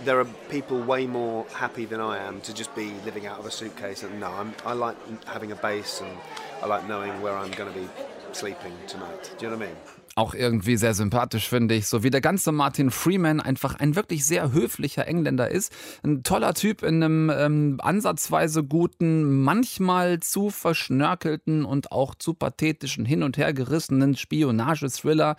There 0.00 0.18
are 0.18 0.24
people 0.48 0.80
way 0.80 1.06
more 1.06 1.46
happy 1.54 1.84
than 1.84 2.00
I 2.00 2.18
am 2.18 2.40
to 2.42 2.52
just 2.52 2.74
be 2.74 2.92
living 3.04 3.26
out 3.26 3.38
of 3.38 3.46
a 3.46 3.50
suitcase. 3.50 4.02
And 4.02 4.18
no, 4.18 4.28
I'm, 4.28 4.54
I 4.66 4.72
like 4.72 4.96
having 5.26 5.52
a 5.52 5.56
base, 5.56 6.00
and 6.00 6.16
I 6.62 6.66
like 6.66 6.88
knowing 6.88 7.20
where 7.22 7.36
I'm 7.36 7.52
going 7.52 7.72
to 7.72 7.78
be 7.78 7.88
sleeping 8.32 8.76
tonight. 8.88 9.34
Do 9.38 9.46
you 9.46 9.50
know 9.50 9.56
what 9.56 9.64
I 9.64 9.68
mean? 9.68 10.01
Auch 10.14 10.34
irgendwie 10.34 10.76
sehr 10.76 10.92
sympathisch, 10.92 11.48
finde 11.48 11.74
ich. 11.74 11.86
So 11.86 12.02
wie 12.02 12.10
der 12.10 12.20
ganze 12.20 12.52
Martin 12.52 12.90
Freeman 12.90 13.40
einfach 13.40 13.76
ein 13.76 13.96
wirklich 13.96 14.26
sehr 14.26 14.52
höflicher 14.52 15.06
Engländer 15.06 15.50
ist. 15.50 15.72
Ein 16.02 16.22
toller 16.22 16.52
Typ 16.52 16.82
in 16.82 17.02
einem 17.02 17.30
ähm, 17.34 17.80
ansatzweise 17.82 18.62
guten, 18.62 19.42
manchmal 19.42 20.20
zu 20.20 20.50
verschnörkelten 20.50 21.64
und 21.64 21.92
auch 21.92 22.14
zu 22.14 22.34
pathetischen, 22.34 23.06
hin 23.06 23.22
und 23.22 23.38
her 23.38 23.54
gerissenen 23.54 24.14
Spionagethriller. 24.14 25.36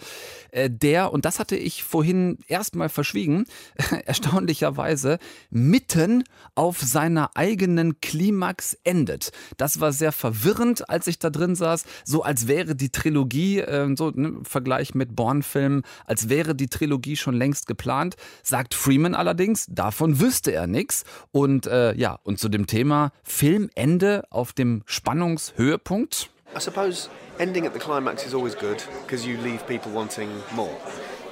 Äh, 0.49 0.71
der, 0.71 1.13
und 1.13 1.25
das 1.25 1.37
hatte 1.37 1.55
ich 1.55 1.83
vorhin 1.83 2.39
erstmal 2.47 2.89
verschwiegen, 2.89 3.45
erstaunlicherweise 4.05 5.19
mitten 5.51 6.23
auf 6.55 6.81
seiner 6.81 7.29
eigenen 7.35 8.01
Klimax 8.01 8.75
endet. 8.83 9.33
Das 9.57 9.81
war 9.81 9.91
sehr 9.91 10.11
verwirrend, 10.11 10.89
als 10.89 11.05
ich 11.05 11.19
da 11.19 11.29
drin 11.29 11.53
saß. 11.53 11.85
So 12.05 12.23
als 12.23 12.47
wäre 12.47 12.75
die 12.75 12.89
Trilogie, 12.89 13.59
äh, 13.59 13.95
so 13.95 14.09
ne, 14.09 14.39
Vergleich 14.63 14.95
mit 14.95 15.13
Bourne-Filmen, 15.13 15.83
als 16.05 16.29
wäre 16.29 16.55
die 16.55 16.67
Trilogie 16.67 17.17
schon 17.17 17.33
längst 17.33 17.67
geplant. 17.67 18.15
Sagt 18.43 18.73
Freeman 18.73 19.13
allerdings, 19.13 19.65
davon 19.69 20.21
wüsste 20.21 20.53
er 20.53 20.67
nichts. 20.67 21.03
Und 21.33 21.67
äh, 21.67 21.93
ja, 21.95 22.17
und 22.23 22.39
zu 22.39 22.47
dem 22.47 22.65
Thema 22.65 23.11
Filmende 23.23 24.23
auf 24.29 24.53
dem 24.53 24.83
Spannungshöhepunkt. 24.85 26.29
I 26.55 26.61
suppose 26.61 27.09
ending 27.39 27.67
at 27.67 27.73
the 27.73 27.79
climax 27.79 28.25
is 28.25 28.33
always 28.33 28.55
good 28.55 28.77
because 29.05 29.27
you 29.27 29.37
leave 29.43 29.59
people 29.67 29.91
wanting 29.93 30.29
more. 30.55 30.77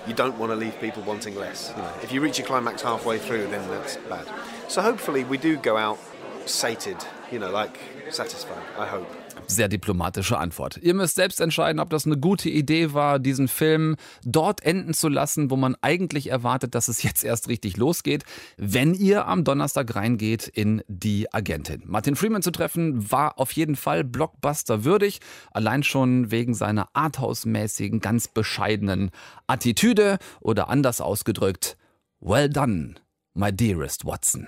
You 0.05 0.13
don't 0.13 0.37
want 0.37 0.51
to 0.51 0.57
leave 0.57 0.77
people 0.81 1.03
wanting 1.05 1.37
less. 1.37 1.71
Know, 1.77 1.85
if 2.03 2.11
you 2.11 2.21
reach 2.21 2.37
a 2.37 2.43
climax 2.43 2.83
halfway 2.83 3.17
through, 3.17 3.49
then 3.49 3.61
that's 3.69 3.97
bad. 4.09 4.25
So 4.67 4.81
hopefully 4.81 5.23
we 5.23 5.37
do 5.37 5.55
go 5.55 5.77
out 5.77 5.99
sated, 6.45 6.97
you 7.31 7.39
know, 7.39 7.51
like 7.51 7.79
satisfied. 8.09 8.63
I 8.77 8.87
hope. 8.87 9.07
Sehr 9.47 9.67
diplomatische 9.67 10.37
Antwort. 10.37 10.77
Ihr 10.81 10.93
müsst 10.93 11.15
selbst 11.15 11.41
entscheiden, 11.41 11.79
ob 11.79 11.89
das 11.89 12.05
eine 12.05 12.17
gute 12.17 12.49
Idee 12.49 12.93
war, 12.93 13.19
diesen 13.19 13.47
Film 13.47 13.97
dort 14.23 14.63
enden 14.63 14.93
zu 14.93 15.09
lassen, 15.09 15.51
wo 15.51 15.57
man 15.57 15.75
eigentlich 15.81 16.29
erwartet, 16.29 16.73
dass 16.73 16.87
es 16.87 17.03
jetzt 17.03 17.23
erst 17.23 17.49
richtig 17.49 17.77
losgeht, 17.77 18.23
wenn 18.57 18.93
ihr 18.93 19.27
am 19.27 19.43
Donnerstag 19.43 19.93
reingeht 19.95 20.47
in 20.47 20.83
Die 20.87 21.33
Agentin. 21.33 21.83
Martin 21.85 22.15
Freeman 22.15 22.41
zu 22.41 22.51
treffen 22.51 23.11
war 23.11 23.39
auf 23.39 23.51
jeden 23.51 23.75
Fall 23.75 24.03
Blockbuster 24.03 24.83
würdig, 24.83 25.19
allein 25.51 25.83
schon 25.83 26.31
wegen 26.31 26.53
seiner 26.53 26.87
arthausmäßigen, 26.93 27.99
ganz 27.99 28.27
bescheidenen 28.27 29.11
Attitüde 29.47 30.17
oder 30.39 30.69
anders 30.69 31.01
ausgedrückt, 31.01 31.77
well 32.21 32.49
done, 32.49 32.95
my 33.33 33.51
dearest 33.51 34.05
Watson. 34.05 34.47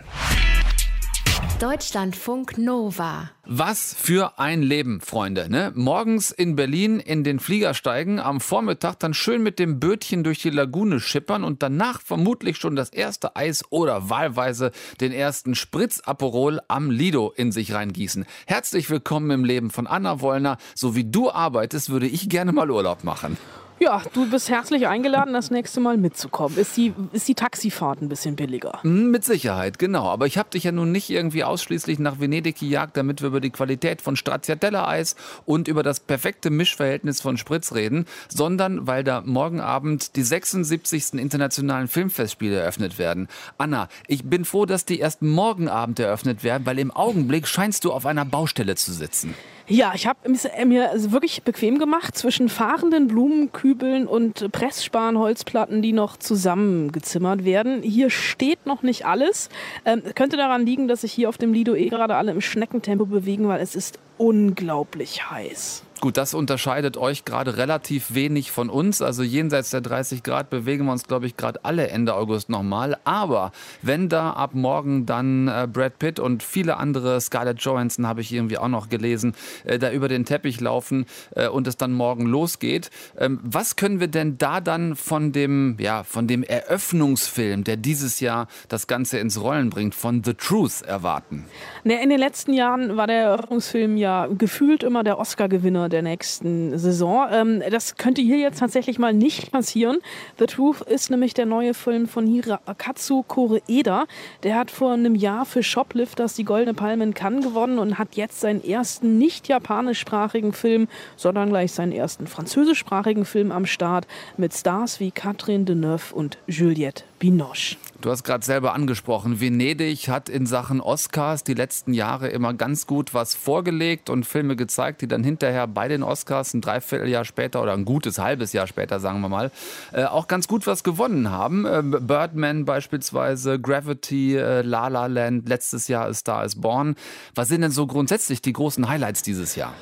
Deutschlandfunk 1.59 2.57
Nova. 2.57 3.29
Was 3.45 3.93
für 3.93 4.39
ein 4.39 4.61
Leben, 4.61 5.01
Freunde. 5.01 5.49
Ne? 5.49 5.71
Morgens 5.75 6.31
in 6.31 6.55
Berlin 6.55 6.99
in 6.99 7.23
den 7.23 7.39
Flieger 7.39 7.73
steigen, 7.73 8.19
am 8.19 8.39
Vormittag 8.39 8.99
dann 8.99 9.13
schön 9.13 9.43
mit 9.43 9.59
dem 9.59 9.79
Bötchen 9.79 10.23
durch 10.23 10.41
die 10.41 10.49
Lagune 10.49 10.99
schippern 10.99 11.43
und 11.43 11.63
danach 11.63 12.01
vermutlich 12.01 12.57
schon 12.57 12.75
das 12.75 12.89
erste 12.89 13.35
Eis 13.35 13.63
oder 13.69 14.09
wahlweise 14.09 14.71
den 14.99 15.11
ersten 15.11 15.55
Spritzaperol 15.55 16.61
am 16.67 16.91
Lido 16.91 17.33
in 17.35 17.51
sich 17.51 17.73
reingießen. 17.73 18.25
Herzlich 18.45 18.89
willkommen 18.89 19.31
im 19.31 19.45
Leben 19.45 19.71
von 19.71 19.87
Anna 19.87 20.21
Wollner. 20.21 20.57
So 20.75 20.95
wie 20.95 21.05
du 21.05 21.31
arbeitest, 21.31 21.89
würde 21.89 22.07
ich 22.07 22.29
gerne 22.29 22.51
mal 22.51 22.69
Urlaub 22.69 23.03
machen. 23.03 23.37
Ja, 23.79 24.01
du 24.13 24.29
bist 24.29 24.49
herzlich 24.49 24.87
eingeladen, 24.87 25.33
das 25.33 25.51
nächste 25.51 25.79
Mal 25.81 25.97
mitzukommen. 25.97 26.57
Ist 26.57 26.77
die, 26.77 26.93
ist 27.11 27.27
die 27.27 27.35
Taxifahrt 27.35 28.01
ein 28.01 28.07
bisschen 28.07 28.35
billiger? 28.35 28.79
Hm, 28.83 29.11
Mit 29.11 29.25
Sicherheit, 29.25 29.79
genau. 29.79 30.05
Aber 30.05 30.25
ich 30.25 30.37
habe 30.37 30.49
dich 30.49 30.63
ja 30.63 30.71
nun 30.71 30.91
nicht 30.91 31.09
irgendwie 31.09 31.43
ausschließlich 31.43 31.99
nach 31.99 32.19
Venedig 32.19 32.59
gejagt, 32.59 32.95
damit 32.95 33.21
wir 33.21 33.27
über 33.27 33.41
die 33.41 33.49
Qualität 33.49 34.01
von 34.01 34.15
Stracciatella-Eis 34.15 35.15
und 35.45 35.67
über 35.67 35.83
das 35.83 35.99
perfekte 35.99 36.49
Mischverhältnis 36.49 37.19
von 37.19 37.37
Spritz 37.37 37.73
reden, 37.73 38.05
sondern 38.29 38.87
weil 38.87 39.03
da 39.03 39.21
morgen 39.25 39.59
Abend 39.59 40.15
die 40.15 40.23
76. 40.23 41.13
internationalen 41.15 41.87
Filmfestspiele 41.87 42.55
eröffnet 42.55 42.97
werden. 42.97 43.27
Anna, 43.57 43.89
ich 44.07 44.23
bin 44.23 44.45
froh, 44.45 44.65
dass 44.65 44.85
die 44.85 44.99
erst 44.99 45.21
morgen 45.21 45.67
Abend 45.67 45.99
eröffnet 45.99 46.43
werden, 46.43 46.65
weil 46.65 46.79
im 46.79 46.91
Augenblick 46.91 47.47
scheinst 47.47 47.83
du 47.83 47.91
auf 47.91 48.05
einer 48.05 48.23
Baustelle 48.25 48.75
zu 48.75 48.93
sitzen. 48.93 49.33
Ja, 49.67 49.93
ich 49.95 50.07
habe 50.07 50.19
mir 50.65 50.89
also 50.89 51.13
wirklich 51.13 51.43
bequem 51.43 51.79
gemacht 51.79 52.17
zwischen 52.17 52.49
fahrenden 52.49 53.07
Blumenkübeln 53.07 54.07
und 54.07 54.51
Pressspanholzplatten, 54.51 55.81
die 55.81 55.93
noch 55.93 56.17
zusammengezimmert 56.17 57.45
werden. 57.45 57.81
Hier 57.81 58.09
steht 58.09 58.65
noch 58.65 58.83
nicht 58.83 59.05
alles. 59.05 59.49
Ähm, 59.85 60.03
könnte 60.15 60.35
daran 60.35 60.65
liegen, 60.65 60.89
dass 60.89 61.01
sich 61.01 61.13
hier 61.13 61.29
auf 61.29 61.37
dem 61.37 61.53
Lido 61.53 61.75
eh 61.75 61.87
gerade 61.87 62.15
alle 62.15 62.31
im 62.31 62.41
Schneckentempo 62.41 63.05
bewegen, 63.05 63.47
weil 63.47 63.61
es 63.61 63.75
ist 63.75 63.99
unglaublich 64.17 65.31
heiß. 65.31 65.82
Gut, 66.01 66.17
das 66.17 66.33
unterscheidet 66.33 66.97
euch 66.97 67.23
gerade 67.23 67.55
relativ 67.55 68.13
wenig 68.13 68.51
von 68.51 68.69
uns. 68.69 69.01
Also 69.01 69.23
jenseits 69.23 69.69
der 69.69 69.79
30 69.79 70.21
Grad 70.21 70.49
bewegen 70.49 70.85
wir 70.85 70.91
uns, 70.91 71.03
glaube 71.03 71.27
ich, 71.27 71.37
gerade 71.37 71.63
alle 71.63 71.87
Ende 71.87 72.15
August 72.15 72.49
nochmal. 72.49 72.97
Aber 73.05 73.53
wenn 73.81 74.09
da 74.09 74.31
ab 74.31 74.53
morgen 74.53 75.05
dann 75.05 75.47
äh, 75.47 75.65
Brad 75.71 75.99
Pitt 75.99 76.19
und 76.19 76.43
viele 76.43 76.75
andere, 76.75 77.21
Scarlett 77.21 77.61
Johansson 77.61 78.05
habe 78.05 78.19
ich 78.19 78.33
irgendwie 78.33 78.57
auch 78.57 78.67
noch 78.67 78.89
gelesen, 78.89 79.33
äh, 79.63 79.79
da 79.79 79.91
über 79.91 80.09
den 80.09 80.25
Teppich 80.25 80.59
laufen 80.59 81.05
äh, 81.35 81.47
und 81.47 81.67
es 81.67 81.77
dann 81.77 81.93
morgen 81.93 82.25
losgeht, 82.25 82.89
ähm, 83.17 83.39
was 83.41 83.77
können 83.77 84.01
wir 84.01 84.09
denn 84.09 84.37
da 84.37 84.59
dann 84.59 84.97
von 84.97 85.31
dem, 85.31 85.77
ja, 85.79 86.03
von 86.03 86.27
dem 86.27 86.43
Eröffnungsfilm, 86.43 87.63
der 87.63 87.77
dieses 87.77 88.19
Jahr 88.19 88.47
das 88.67 88.87
Ganze 88.87 89.19
ins 89.19 89.39
Rollen 89.39 89.69
bringt, 89.69 89.95
von 89.95 90.21
The 90.21 90.33
Truth 90.33 90.81
erwarten? 90.81 91.45
In 91.85 92.09
den 92.09 92.19
letzten 92.19 92.51
Jahren 92.51 92.97
war 92.97 93.07
der 93.07 93.23
Eröffnungsfilm 93.23 93.95
ja 93.95 94.27
gefühlt 94.27 94.83
immer 94.83 95.03
der 95.03 95.17
Oscar-Gewinner 95.17 95.92
der 95.93 96.01
nächsten 96.01 96.77
Saison. 96.77 97.27
Ähm, 97.31 97.63
das 97.71 97.95
könnte 97.95 98.21
hier 98.21 98.37
jetzt 98.37 98.59
tatsächlich 98.59 98.99
mal 98.99 99.13
nicht 99.13 99.51
passieren. 99.51 99.99
The 100.39 100.45
Truth 100.45 100.81
ist 100.81 101.09
nämlich 101.09 101.33
der 101.33 101.45
neue 101.45 101.73
Film 101.73 102.07
von 102.07 102.27
Hirakatsu 102.27 103.23
Koreeda. 103.23 104.05
Der 104.43 104.55
hat 104.55 104.71
vor 104.71 104.91
einem 104.91 105.15
Jahr 105.15 105.45
für 105.45 105.63
Shoplifters 105.63 106.33
die 106.33 106.43
Goldene 106.43 106.73
Palme 106.73 107.03
in 107.05 107.13
Cannes 107.13 107.45
gewonnen 107.45 107.79
und 107.79 107.97
hat 107.97 108.15
jetzt 108.15 108.41
seinen 108.41 108.63
ersten 108.63 109.17
nicht 109.17 109.47
japanischsprachigen 109.47 110.51
Film, 110.51 110.87
sondern 111.15 111.49
gleich 111.49 111.71
seinen 111.71 111.93
ersten 111.93 112.27
französischsprachigen 112.27 113.25
Film 113.25 113.51
am 113.51 113.65
Start 113.65 114.07
mit 114.35 114.53
Stars 114.53 114.99
wie 114.99 115.11
Catherine 115.11 115.63
Deneuve 115.63 116.13
und 116.13 116.37
Juliette 116.47 117.03
Binoche. 117.19 117.77
Du 118.03 118.11
hast 118.11 118.25
gerade 118.25 118.43
selber 118.43 118.73
angesprochen, 118.73 119.39
Venedig 119.39 120.09
hat 120.09 120.27
in 120.27 120.45
Sachen 120.45 120.81
Oscars 120.81 121.45
die 121.45 121.53
letzten 121.53 121.93
Jahre 121.93 122.27
immer 122.27 122.53
ganz 122.53 122.85
gut 122.85 123.13
was 123.13 123.33
vorgelegt 123.33 124.09
und 124.09 124.25
Filme 124.25 124.57
gezeigt, 124.57 125.01
die 125.01 125.07
dann 125.07 125.23
hinterher 125.23 125.67
bei 125.67 125.87
den 125.87 126.03
Oscars 126.03 126.53
ein 126.53 126.59
Dreivierteljahr 126.59 127.23
später 127.23 127.63
oder 127.63 127.71
ein 127.71 127.85
gutes 127.85 128.19
halbes 128.19 128.51
Jahr 128.51 128.67
später, 128.67 128.99
sagen 128.99 129.21
wir 129.21 129.29
mal, 129.29 129.51
äh, 129.93 130.03
auch 130.03 130.27
ganz 130.27 130.49
gut 130.49 130.67
was 130.67 130.83
gewonnen 130.83 131.31
haben. 131.31 131.65
Äh, 131.65 131.81
Birdman 131.81 132.65
beispielsweise, 132.65 133.57
Gravity, 133.57 134.35
äh, 134.35 134.63
La 134.63 134.89
La 134.89 135.05
Land, 135.05 135.47
letztes 135.47 135.87
Jahr 135.87 136.09
ist 136.09 136.19
Star 136.19 136.43
is 136.43 136.59
Born. 136.59 136.95
Was 137.35 137.47
sind 137.47 137.61
denn 137.61 137.71
so 137.71 137.87
grundsätzlich 137.87 138.41
die 138.41 138.51
großen 138.51 138.89
Highlights 138.89 139.21
dieses 139.21 139.55
Jahr? 139.55 139.73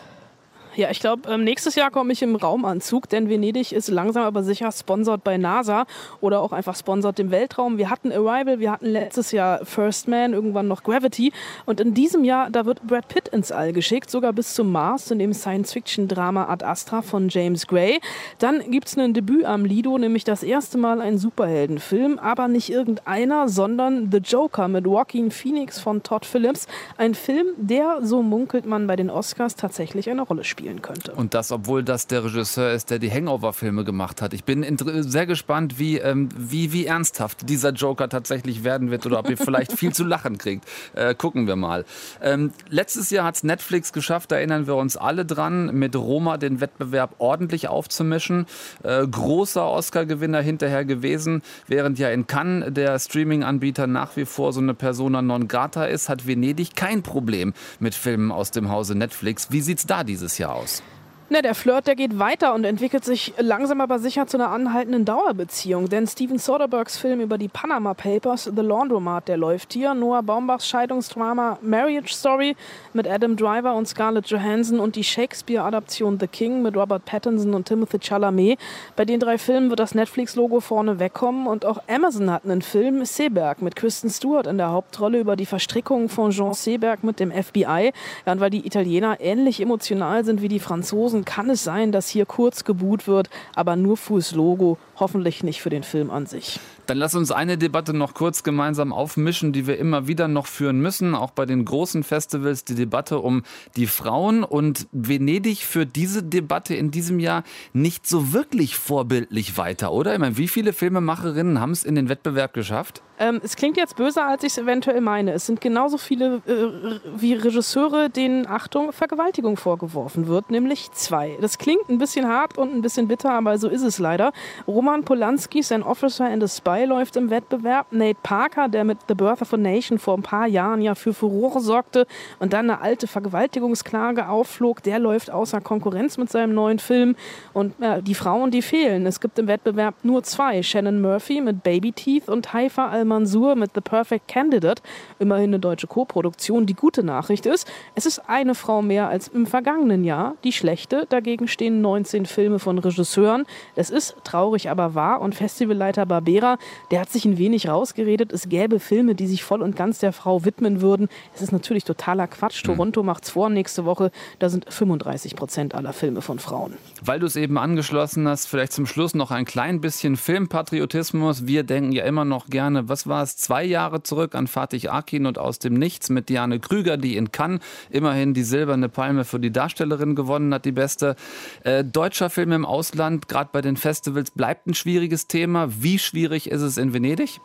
Ja, 0.73 0.89
ich 0.89 1.01
glaube, 1.01 1.29
ähm, 1.29 1.43
nächstes 1.43 1.75
Jahr 1.75 1.91
komme 1.91 2.13
ich 2.13 2.21
im 2.21 2.37
Raumanzug, 2.37 3.09
denn 3.09 3.27
Venedig 3.27 3.73
ist 3.73 3.89
langsam 3.89 4.23
aber 4.23 4.41
sicher 4.41 4.71
sponsert 4.71 5.21
bei 5.21 5.35
NASA 5.35 5.85
oder 6.21 6.39
auch 6.39 6.53
einfach 6.53 6.77
sponsert 6.77 7.17
dem 7.17 7.29
Weltraum. 7.29 7.77
Wir 7.77 7.89
hatten 7.89 8.09
Arrival, 8.09 8.61
wir 8.61 8.71
hatten 8.71 8.85
letztes 8.85 9.33
Jahr 9.33 9.65
First 9.65 10.07
Man, 10.07 10.31
irgendwann 10.31 10.69
noch 10.69 10.83
Gravity 10.83 11.33
und 11.65 11.81
in 11.81 11.93
diesem 11.93 12.23
Jahr, 12.23 12.49
da 12.49 12.65
wird 12.65 12.87
Brad 12.87 13.09
Pitt 13.09 13.27
ins 13.27 13.51
All 13.51 13.73
geschickt, 13.73 14.09
sogar 14.09 14.31
bis 14.31 14.53
zum 14.53 14.71
Mars 14.71 15.11
in 15.11 15.19
dem 15.19 15.33
Science-Fiction-Drama 15.33 16.47
Ad 16.47 16.63
Astra 16.63 17.01
von 17.01 17.27
James 17.27 17.67
Gray. 17.67 17.99
Dann 18.39 18.71
gibt 18.71 18.87
es 18.87 18.97
ein 18.97 19.13
Debüt 19.13 19.43
am 19.43 19.65
Lido, 19.65 19.97
nämlich 19.97 20.23
das 20.23 20.41
erste 20.41 20.77
Mal 20.77 21.01
ein 21.01 21.17
Superheldenfilm, 21.17 22.17
aber 22.17 22.47
nicht 22.47 22.69
irgendeiner, 22.69 23.49
sondern 23.49 24.09
The 24.09 24.19
Joker 24.19 24.69
mit 24.69 24.85
Joaquin 24.85 25.31
Phoenix 25.31 25.81
von 25.81 26.01
Todd 26.01 26.25
Phillips. 26.25 26.67
Ein 26.97 27.13
Film, 27.13 27.47
der, 27.57 27.97
so 28.03 28.23
munkelt 28.23 28.65
man 28.65 28.87
bei 28.87 28.95
den 28.95 29.09
Oscars, 29.09 29.57
tatsächlich 29.57 30.09
eine 30.09 30.21
Rolle 30.21 30.45
spielt 30.45 30.60
spielen 30.61 30.81
könnte. 30.81 31.13
Und 31.13 31.33
das, 31.33 31.51
obwohl 31.51 31.83
das 31.83 32.07
der 32.07 32.23
Regisseur 32.23 32.71
ist, 32.71 32.91
der 32.91 32.99
die 32.99 33.11
Hangover-Filme 33.11 33.83
gemacht 33.83 34.21
hat. 34.21 34.33
Ich 34.33 34.43
bin 34.43 34.77
sehr 35.01 35.25
gespannt, 35.25 35.79
wie, 35.79 35.97
ähm, 35.97 36.29
wie, 36.37 36.71
wie 36.71 36.85
ernsthaft 36.85 37.49
dieser 37.49 37.71
Joker 37.71 38.09
tatsächlich 38.09 38.63
werden 38.63 38.91
wird 38.91 39.05
oder 39.05 39.19
ob 39.19 39.29
ihr 39.29 39.37
vielleicht 39.37 39.73
viel 39.73 39.91
zu 39.91 40.03
lachen 40.03 40.37
kriegt. 40.37 40.65
Äh, 40.93 41.15
gucken 41.15 41.47
wir 41.47 41.55
mal. 41.55 41.85
Ähm, 42.21 42.51
letztes 42.69 43.09
Jahr 43.09 43.25
hat 43.25 43.35
es 43.35 43.43
Netflix 43.43 43.91
geschafft, 43.91 44.31
da 44.31 44.35
erinnern 44.35 44.67
wir 44.67 44.75
uns 44.75 44.97
alle 44.97 45.25
dran, 45.25 45.73
mit 45.73 45.95
Roma 45.95 46.37
den 46.37 46.61
Wettbewerb 46.61 47.15
ordentlich 47.17 47.67
aufzumischen. 47.67 48.45
Äh, 48.83 49.07
großer 49.07 49.67
Oscar-Gewinner 49.67 50.41
hinterher 50.41 50.85
gewesen, 50.85 51.41
während 51.67 51.97
ja 51.97 52.09
in 52.09 52.27
Cannes 52.27 52.73
der 52.73 52.99
Streaming-Anbieter 52.99 53.87
nach 53.87 54.15
wie 54.15 54.25
vor 54.25 54.53
so 54.53 54.59
eine 54.59 54.73
Persona 54.73 55.21
non 55.21 55.47
grata 55.47 55.85
ist, 55.85 56.09
hat 56.09 56.27
Venedig 56.27 56.75
kein 56.75 57.01
Problem 57.01 57.53
mit 57.79 57.95
Filmen 57.95 58.31
aus 58.31 58.51
dem 58.51 58.69
Hause 58.69 58.95
Netflix. 58.95 59.51
Wie 59.51 59.61
sieht 59.61 59.79
es 59.79 59.87
da 59.87 60.03
dieses 60.03 60.37
Jahr 60.37 60.50
aus? 60.51 60.83
Ne, 61.31 61.41
der 61.41 61.55
Flirt, 61.55 61.87
der 61.87 61.95
geht 61.95 62.19
weiter 62.19 62.53
und 62.53 62.65
entwickelt 62.65 63.05
sich 63.05 63.33
langsam 63.37 63.79
aber 63.79 63.99
sicher 63.99 64.27
zu 64.27 64.35
einer 64.35 64.49
anhaltenden 64.49 65.05
Dauerbeziehung. 65.05 65.87
Denn 65.87 66.05
Steven 66.05 66.37
Soderberghs 66.37 66.97
Film 66.97 67.21
über 67.21 67.37
die 67.37 67.47
Panama 67.47 67.93
Papers, 67.93 68.51
The 68.53 68.61
Laundromat, 68.61 69.29
der 69.29 69.37
läuft 69.37 69.71
hier. 69.71 69.93
Noah 69.93 70.23
Baumbachs 70.23 70.67
Scheidungsdrama 70.67 71.57
Marriage 71.61 72.13
Story 72.13 72.57
mit 72.91 73.07
Adam 73.07 73.37
Driver 73.37 73.75
und 73.75 73.87
Scarlett 73.87 74.27
Johansson 74.27 74.81
und 74.81 74.97
die 74.97 75.05
Shakespeare-Adaption 75.05 76.19
The 76.19 76.27
King 76.27 76.63
mit 76.63 76.75
Robert 76.75 77.05
Pattinson 77.05 77.53
und 77.53 77.65
Timothy 77.65 77.99
Chalamet. 77.99 78.59
Bei 78.97 79.05
den 79.05 79.21
drei 79.21 79.37
Filmen 79.37 79.69
wird 79.69 79.79
das 79.79 79.95
Netflix-Logo 79.95 80.59
vorne 80.59 80.99
wegkommen 80.99 81.47
und 81.47 81.63
auch 81.63 81.81
Amazon 81.87 82.29
hat 82.29 82.43
einen 82.43 82.61
Film, 82.61 83.05
Seberg, 83.05 83.61
mit 83.61 83.77
Kristen 83.77 84.09
Stewart 84.09 84.47
in 84.47 84.57
der 84.57 84.71
Hauptrolle 84.71 85.21
über 85.21 85.37
die 85.37 85.45
Verstrickung 85.45 86.09
von 86.09 86.31
Jean 86.31 86.53
Seberg 86.53 87.05
mit 87.05 87.21
dem 87.21 87.31
FBI. 87.31 87.93
Ja, 88.25 88.33
und 88.33 88.41
weil 88.41 88.49
die 88.49 88.67
Italiener 88.67 89.21
ähnlich 89.21 89.61
emotional 89.61 90.25
sind 90.25 90.41
wie 90.41 90.49
die 90.49 90.59
Franzosen, 90.59 91.20
kann 91.25 91.49
es 91.49 91.63
sein, 91.63 91.91
dass 91.91 92.09
hier 92.09 92.25
kurz 92.25 92.63
geboot 92.63 93.07
wird, 93.07 93.29
aber 93.55 93.75
nur 93.75 93.97
fürs 93.97 94.33
Logo, 94.33 94.77
hoffentlich 94.97 95.43
nicht 95.43 95.61
für 95.61 95.69
den 95.69 95.83
Film 95.83 96.11
an 96.11 96.25
sich. 96.25 96.59
Dann 96.87 96.97
lass 96.97 97.15
uns 97.15 97.31
eine 97.31 97.57
Debatte 97.57 97.93
noch 97.93 98.13
kurz 98.13 98.43
gemeinsam 98.43 98.93
aufmischen, 98.93 99.53
die 99.53 99.67
wir 99.67 99.77
immer 99.77 100.07
wieder 100.07 100.27
noch 100.27 100.47
führen 100.47 100.81
müssen, 100.81 101.15
auch 101.15 101.31
bei 101.31 101.45
den 101.45 101.65
großen 101.65 102.03
Festivals, 102.03 102.65
die 102.65 102.75
Debatte 102.75 103.19
um 103.19 103.43
die 103.75 103.87
Frauen. 103.87 104.43
Und 104.43 104.87
Venedig 104.91 105.59
führt 105.59 105.95
diese 105.95 106.23
Debatte 106.23 106.75
in 106.75 106.91
diesem 106.91 107.19
Jahr 107.19 107.43
nicht 107.73 108.07
so 108.07 108.33
wirklich 108.33 108.75
vorbildlich 108.75 109.57
weiter, 109.57 109.91
oder? 109.91 110.13
Ich 110.13 110.19
meine, 110.19 110.37
wie 110.37 110.47
viele 110.47 110.73
Filmemacherinnen 110.73 111.59
haben 111.59 111.71
es 111.71 111.83
in 111.83 111.95
den 111.95 112.09
Wettbewerb 112.09 112.53
geschafft? 112.53 113.01
Ähm, 113.21 113.39
es 113.43 113.55
klingt 113.55 113.77
jetzt 113.77 113.97
böser, 113.97 114.27
als 114.27 114.43
ich 114.43 114.53
es 114.53 114.57
eventuell 114.57 114.99
meine. 114.99 115.33
Es 115.33 115.45
sind 115.45 115.61
genauso 115.61 115.99
viele 115.99 116.41
äh, 116.47 116.99
wie 117.15 117.33
Regisseure, 117.33 118.09
denen, 118.09 118.47
Achtung, 118.47 118.91
Vergewaltigung 118.91 119.57
vorgeworfen 119.57 120.27
wird, 120.27 120.49
nämlich 120.49 120.91
zwei. 120.93 121.37
Das 121.39 121.59
klingt 121.59 121.87
ein 121.87 121.99
bisschen 121.99 122.27
hart 122.27 122.57
und 122.57 122.73
ein 122.73 122.81
bisschen 122.81 123.07
bitter, 123.07 123.31
aber 123.31 123.59
so 123.59 123.69
ist 123.69 123.83
es 123.83 123.99
leider. 123.99 124.33
Roman 124.67 125.03
Polanski, 125.03 125.61
sein 125.61 125.83
Officer 125.83 126.25
and 126.25 126.43
a 126.43 126.47
Spy, 126.47 126.70
läuft 126.85 127.15
im 127.15 127.29
Wettbewerb. 127.29 127.91
Nate 127.91 128.19
Parker, 128.21 128.67
der 128.69 128.83
mit 128.83 128.97
The 129.07 129.13
Birth 129.13 129.41
of 129.41 129.53
a 129.53 129.57
Nation 129.57 129.99
vor 129.99 130.17
ein 130.17 130.23
paar 130.23 130.47
Jahren 130.47 130.81
ja 130.81 130.95
für 130.95 131.13
Furore 131.13 131.59
sorgte 131.59 132.07
und 132.39 132.53
dann 132.53 132.69
eine 132.69 132.81
alte 132.81 133.07
Vergewaltigungsklage 133.07 134.27
aufflog, 134.27 134.83
der 134.83 134.99
läuft 134.99 135.31
außer 135.31 135.61
Konkurrenz 135.61 136.17
mit 136.17 136.29
seinem 136.29 136.53
neuen 136.53 136.79
Film. 136.79 137.15
Und 137.53 137.79
äh, 137.81 138.01
die 138.01 138.15
Frauen, 138.15 138.51
die 138.51 138.61
fehlen. 138.61 139.05
Es 139.05 139.19
gibt 139.19 139.37
im 139.39 139.47
Wettbewerb 139.47 139.95
nur 140.03 140.23
zwei. 140.23 140.63
Shannon 140.63 141.01
Murphy 141.01 141.41
mit 141.41 141.63
Baby 141.63 141.91
Teeth 141.91 142.29
und 142.29 142.53
Haifa 142.53 142.87
Al 142.87 143.05
Mansour 143.05 143.55
mit 143.55 143.71
The 143.75 143.81
Perfect 143.81 144.27
Candidate, 144.27 144.81
immerhin 145.19 145.51
eine 145.51 145.59
deutsche 145.59 145.87
Co-Produktion. 145.87 146.65
Die 146.65 146.73
gute 146.73 147.03
Nachricht 147.03 147.45
ist, 147.45 147.69
es 147.95 148.05
ist 148.05 148.29
eine 148.29 148.55
Frau 148.55 148.81
mehr 148.81 149.09
als 149.09 149.27
im 149.27 149.45
vergangenen 149.45 150.03
Jahr. 150.03 150.35
Die 150.43 150.51
schlechte, 150.51 151.05
dagegen 151.09 151.47
stehen 151.47 151.81
19 151.81 152.25
Filme 152.25 152.59
von 152.59 152.77
Regisseuren. 152.77 153.45
Es 153.75 153.89
ist 153.89 154.15
traurig, 154.23 154.69
aber 154.69 154.95
wahr. 154.95 155.21
Und 155.21 155.35
Festivalleiter 155.35 156.05
Barbera, 156.05 156.57
der 156.91 157.01
hat 157.01 157.11
sich 157.11 157.25
ein 157.25 157.37
wenig 157.37 157.67
rausgeredet, 157.67 158.31
es 158.31 158.47
gäbe 158.47 158.79
Filme, 158.79 159.15
die 159.15 159.27
sich 159.27 159.43
voll 159.43 159.61
und 159.61 159.75
ganz 159.75 159.99
der 159.99 160.13
Frau 160.13 160.45
widmen 160.45 160.81
würden. 160.81 161.09
Es 161.35 161.41
ist 161.41 161.51
natürlich 161.51 161.83
totaler 161.83 162.27
Quatsch. 162.27 162.63
Mhm. 162.63 162.67
Toronto 162.67 163.03
macht's 163.03 163.29
vor 163.29 163.49
nächste 163.49 163.83
Woche. 163.83 164.11
Da 164.39 164.49
sind 164.49 164.71
35 164.71 165.35
Prozent 165.35 165.75
aller 165.75 165.93
Filme 165.93 166.21
von 166.21 166.39
Frauen. 166.39 166.75
Weil 167.03 167.19
du 167.19 167.25
es 167.25 167.35
eben 167.35 167.57
angeschlossen 167.57 168.27
hast, 168.27 168.47
vielleicht 168.47 168.71
zum 168.71 168.85
Schluss 168.85 169.15
noch 169.15 169.31
ein 169.31 169.45
klein 169.45 169.81
bisschen 169.81 170.15
Filmpatriotismus. 170.15 171.45
Wir 171.45 171.63
denken 171.63 171.91
ja 171.91 172.05
immer 172.05 172.23
noch 172.23 172.47
gerne, 172.47 172.87
was 172.87 173.01
was 173.01 173.07
war 173.07 173.23
es, 173.23 173.37
zwei 173.37 173.63
Jahre 173.63 174.03
zurück 174.03 174.35
an 174.35 174.47
Fatih 174.47 174.89
Akin 174.89 175.25
und 175.25 175.39
aus 175.39 175.57
dem 175.59 175.73
Nichts 175.73 176.09
mit 176.09 176.29
Diane 176.29 176.59
Krüger, 176.59 176.97
die 176.97 177.17
in 177.17 177.31
Cannes 177.31 177.61
immerhin 177.89 178.33
die 178.33 178.43
silberne 178.43 178.89
Palme 178.89 179.25
für 179.25 179.39
die 179.39 179.51
Darstellerin 179.51 180.15
gewonnen 180.15 180.53
hat, 180.53 180.65
die 180.65 180.71
beste. 180.71 181.15
Äh, 181.63 181.83
deutscher 181.83 182.29
Film 182.29 182.51
im 182.51 182.65
Ausland, 182.65 183.27
gerade 183.27 183.49
bei 183.51 183.61
den 183.61 183.75
Festivals, 183.75 184.31
bleibt 184.31 184.67
ein 184.67 184.73
schwieriges 184.73 185.27
Thema. 185.27 185.67
Wie 185.81 185.97
schwierig 185.97 186.50
ist 186.51 186.61
es 186.61 186.77
in 186.77 186.93
Venedig? 186.93 187.41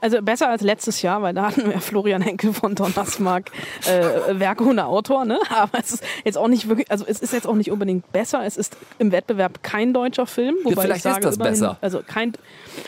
Also 0.00 0.20
besser 0.22 0.48
als 0.48 0.62
letztes 0.62 1.02
Jahr, 1.02 1.22
weil 1.22 1.34
da 1.34 1.46
hatten 1.48 1.70
wir 1.70 1.80
Florian 1.80 2.22
Henkel 2.22 2.52
von 2.52 2.74
Donnersmarck, 2.74 3.50
äh, 3.86 4.38
Werk 4.38 4.60
ohne 4.60 4.86
Autor. 4.86 5.24
Ne? 5.24 5.38
Aber 5.50 5.78
es 5.78 5.92
ist 5.92 6.04
jetzt 6.24 6.36
auch 6.36 6.48
nicht 6.48 6.68
wirklich, 6.68 6.90
also 6.90 7.04
es 7.06 7.20
ist 7.20 7.32
jetzt 7.32 7.46
auch 7.46 7.54
nicht 7.54 7.70
unbedingt 7.70 8.10
besser. 8.12 8.44
Es 8.44 8.56
ist 8.56 8.76
im 8.98 9.12
Wettbewerb 9.12 9.62
kein 9.62 9.94
deutscher 9.94 10.26
Film. 10.26 10.56
Wobei 10.64 10.70
ja, 10.70 10.80
vielleicht 10.82 10.96
ich 10.98 11.02
sage, 11.02 11.18
ist 11.18 11.24
das 11.24 11.36
immerhin, 11.36 11.52
besser. 11.54 11.78
Also 11.80 12.02
kein, 12.06 12.32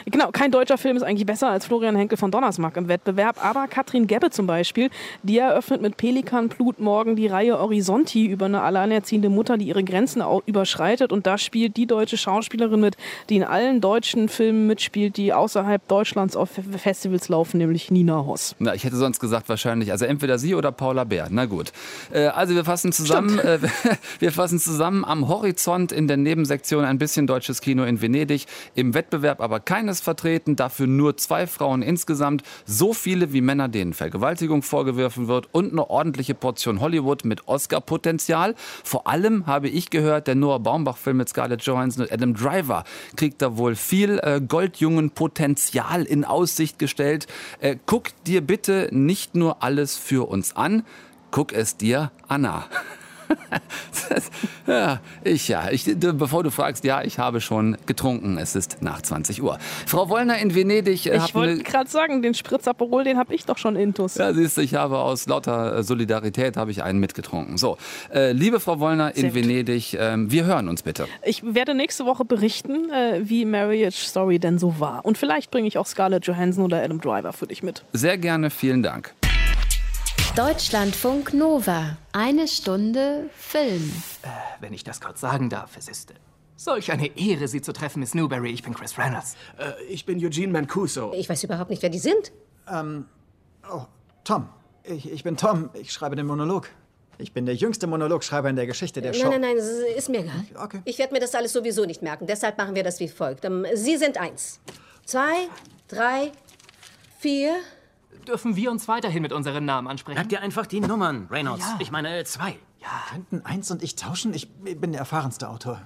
genau, 0.06 0.30
kein 0.30 0.50
deutscher 0.50 0.78
Film 0.78 0.96
ist 0.96 1.02
eigentlich 1.02 1.26
besser 1.26 1.48
als 1.48 1.66
Florian 1.66 1.96
Henkel 1.96 2.18
von 2.18 2.30
Donnersmarck 2.30 2.76
im 2.76 2.88
Wettbewerb. 2.88 3.44
Aber 3.44 3.68
Katrin 3.68 4.06
Gebbe 4.06 4.30
zum 4.30 4.46
Beispiel, 4.46 4.90
die 5.22 5.38
eröffnet 5.38 5.82
mit 5.82 5.96
Pelikanblut 5.96 6.80
morgen 6.80 7.16
die 7.16 7.26
Reihe 7.26 7.58
Horizonti 7.58 8.26
über 8.26 8.46
eine 8.46 8.62
alleinerziehende 8.62 9.28
Mutter, 9.28 9.56
die 9.56 9.66
ihre 9.66 9.84
Grenzen 9.84 10.22
überschreitet. 10.46 11.12
Und 11.12 11.26
da 11.26 11.38
spielt 11.38 11.76
die 11.76 11.86
deutsche 11.86 12.16
Schauspielerin 12.16 12.80
mit, 12.80 12.96
die 13.28 13.36
in 13.36 13.44
allen 13.44 13.80
deutschen 13.80 14.28
Filmen 14.28 14.66
mitspielt, 14.66 15.16
die 15.16 15.32
außerhalb 15.32 15.86
Deutschlands 15.88 16.36
auf 16.36 16.50
Festivals 16.76 17.28
laufen, 17.28 17.58
nämlich 17.58 17.90
Nina 17.90 18.24
Hoss. 18.26 18.54
Na, 18.58 18.74
ich 18.74 18.84
hätte 18.84 18.96
sonst 18.96 19.20
gesagt 19.20 19.48
wahrscheinlich, 19.48 19.92
also 19.92 20.04
entweder 20.04 20.38
sie 20.38 20.54
oder 20.54 20.72
Paula 20.72 21.04
Bär. 21.04 21.28
Na 21.30 21.46
gut. 21.46 21.72
Äh, 22.12 22.26
also 22.26 22.54
wir 22.54 22.64
fassen 22.64 22.92
zusammen, 22.92 23.38
äh, 23.38 23.58
wir 24.18 24.32
fassen 24.32 24.58
zusammen 24.58 25.04
am 25.04 25.28
Horizont 25.28 25.92
in 25.92 26.08
der 26.08 26.16
Nebensektion 26.16 26.84
ein 26.84 26.98
bisschen 26.98 27.26
deutsches 27.26 27.60
Kino 27.60 27.84
in 27.84 28.00
Venedig. 28.00 28.46
Im 28.74 28.94
Wettbewerb 28.94 29.40
aber 29.40 29.60
keines 29.70 30.00
vertreten, 30.00 30.56
dafür 30.56 30.88
nur 30.88 31.16
zwei 31.16 31.46
Frauen 31.46 31.82
insgesamt. 31.82 32.42
So 32.66 32.92
viele 32.92 33.32
wie 33.32 33.40
Männer, 33.40 33.68
denen 33.68 33.92
Vergewaltigung 33.92 34.62
vorgeworfen 34.62 35.28
wird 35.28 35.48
und 35.52 35.70
eine 35.70 35.88
ordentliche 35.88 36.34
Portion 36.34 36.80
Hollywood 36.80 37.24
mit 37.24 37.46
Oscar-Potenzial. 37.46 38.56
Vor 38.82 39.06
allem 39.06 39.46
habe 39.46 39.68
ich 39.68 39.90
gehört, 39.90 40.26
der 40.26 40.34
Noah 40.34 40.58
Baumbach-Film 40.58 41.18
mit 41.18 41.28
Scarlett 41.28 41.62
Johansson 41.62 42.02
und 42.02 42.12
Adam 42.12 42.34
Driver 42.34 42.82
kriegt 43.14 43.42
da 43.42 43.56
wohl 43.56 43.76
viel 43.76 44.18
äh, 44.24 44.40
Goldjungen-Potenzial 44.40 46.02
in 46.02 46.24
Aussicht 46.24 46.80
gestellt. 46.80 47.28
Äh, 47.60 47.76
guck 47.86 48.08
dir 48.24 48.40
bitte 48.40 48.88
nicht 48.90 49.36
nur 49.36 49.62
alles 49.62 49.96
für 49.96 50.28
uns 50.28 50.56
an, 50.56 50.82
guck 51.30 51.52
es 51.52 51.76
dir, 51.76 52.10
Anna. 52.26 52.64
ja, 54.66 55.00
ich 55.24 55.48
ja. 55.48 55.70
Ich, 55.70 55.84
bevor 55.98 56.42
du 56.42 56.50
fragst, 56.50 56.84
ja, 56.84 57.02
ich 57.02 57.18
habe 57.18 57.40
schon 57.40 57.76
getrunken. 57.86 58.38
Es 58.38 58.54
ist 58.54 58.82
nach 58.82 59.02
20 59.02 59.42
Uhr. 59.42 59.58
Frau 59.86 60.08
Wollner 60.08 60.38
in 60.38 60.54
Venedig. 60.54 61.06
Äh, 61.06 61.16
ich 61.16 61.34
wollte 61.34 61.62
gerade 61.62 61.90
sagen, 61.90 62.22
den 62.22 62.34
Spritzaperol, 62.34 63.04
den 63.04 63.18
habe 63.18 63.34
ich 63.34 63.44
doch 63.44 63.58
schon 63.58 63.76
intus. 63.76 64.16
Ja, 64.16 64.32
siehst 64.32 64.56
du, 64.56 64.62
ich 64.62 64.74
habe 64.74 64.98
aus 64.98 65.26
lauter 65.26 65.78
äh, 65.78 65.82
Solidarität 65.82 66.56
habe 66.56 66.70
ich 66.70 66.82
einen 66.82 66.98
mitgetrunken. 66.98 67.56
So, 67.58 67.78
äh, 68.12 68.32
liebe 68.32 68.60
Frau 68.60 68.80
Wollner 68.80 69.16
in 69.16 69.34
Venedig, 69.34 69.94
äh, 69.94 70.16
wir 70.16 70.44
hören 70.44 70.68
uns 70.68 70.82
bitte. 70.82 71.06
Ich 71.24 71.42
werde 71.42 71.74
nächste 71.74 72.06
Woche 72.06 72.24
berichten, 72.24 72.90
äh, 72.90 73.20
wie 73.22 73.44
Marriage 73.44 73.96
Story 73.96 74.38
denn 74.38 74.58
so 74.58 74.78
war. 74.80 75.04
Und 75.04 75.18
vielleicht 75.18 75.50
bringe 75.50 75.68
ich 75.68 75.78
auch 75.78 75.86
Scarlett 75.86 76.26
Johansson 76.26 76.64
oder 76.64 76.82
Adam 76.82 77.00
Driver 77.00 77.32
für 77.32 77.46
dich 77.46 77.62
mit. 77.62 77.82
Sehr 77.92 78.18
gerne, 78.18 78.50
vielen 78.50 78.82
Dank. 78.82 79.14
Deutschlandfunk 80.36 81.34
Nova. 81.34 81.96
Eine 82.12 82.46
Stunde 82.46 83.28
Film. 83.34 83.92
Äh, 84.22 84.28
wenn 84.60 84.72
ich 84.72 84.84
das 84.84 85.00
kurz 85.00 85.20
sagen 85.20 85.50
darf, 85.50 85.76
es 85.76 85.88
ist 85.88 86.14
solch 86.56 86.92
eine 86.92 87.16
Ehre, 87.18 87.48
Sie 87.48 87.60
zu 87.60 87.72
treffen, 87.72 87.98
Miss 87.98 88.14
Newberry. 88.14 88.50
Ich 88.52 88.62
bin 88.62 88.72
Chris 88.72 88.96
Reynolds. 88.96 89.34
Äh, 89.58 89.82
ich 89.88 90.06
bin 90.06 90.24
Eugene 90.24 90.52
Mancuso. 90.52 91.12
Ich 91.14 91.28
weiß 91.28 91.42
überhaupt 91.42 91.68
nicht, 91.70 91.82
wer 91.82 91.90
die 91.90 91.98
sind. 91.98 92.30
Ähm, 92.70 93.06
oh, 93.70 93.82
Tom. 94.22 94.48
Ich, 94.84 95.10
ich 95.10 95.24
bin 95.24 95.36
Tom. 95.36 95.70
Ich 95.74 95.92
schreibe 95.92 96.14
den 96.14 96.26
Monolog. 96.26 96.68
Ich 97.18 97.32
bin 97.32 97.44
der 97.44 97.56
jüngste 97.56 97.88
Monologschreiber 97.88 98.48
in 98.48 98.56
der 98.56 98.66
Geschichte 98.66 99.02
der 99.02 99.10
Nein, 99.10 99.20
Show. 99.20 99.28
nein, 99.30 99.40
nein, 99.40 99.56
es 99.56 99.66
ist 99.96 100.08
mir 100.08 100.20
egal. 100.20 100.44
Okay. 100.54 100.80
Ich 100.84 100.96
werde 100.98 101.12
mir 101.12 101.20
das 101.20 101.34
alles 101.34 101.52
sowieso 101.52 101.84
nicht 101.86 102.02
merken. 102.02 102.26
Deshalb 102.28 102.56
machen 102.56 102.76
wir 102.76 102.84
das 102.84 103.00
wie 103.00 103.08
folgt. 103.08 103.44
Ähm, 103.44 103.66
Sie 103.74 103.96
sind 103.96 104.16
eins, 104.16 104.60
zwei, 105.04 105.48
drei, 105.88 106.30
vier. 107.18 107.56
Dürfen 108.30 108.54
wir 108.54 108.70
uns 108.70 108.86
weiterhin 108.86 109.22
mit 109.22 109.32
unseren 109.32 109.64
Namen 109.64 109.88
ansprechen? 109.88 110.16
Sag 110.16 110.28
dir 110.28 110.40
einfach 110.40 110.64
die 110.64 110.78
Nummern, 110.78 111.26
Reynolds. 111.32 111.66
Ja. 111.66 111.76
Ich 111.80 111.90
meine, 111.90 112.22
zwei. 112.22 112.56
Könnten 113.10 113.44
eins 113.44 113.72
und 113.72 113.82
ich 113.82 113.96
tauschen? 113.96 114.32
Ich 114.34 114.48
bin 114.52 114.92
der 114.92 115.00
erfahrenste 115.00 115.48
Autor. 115.48 115.82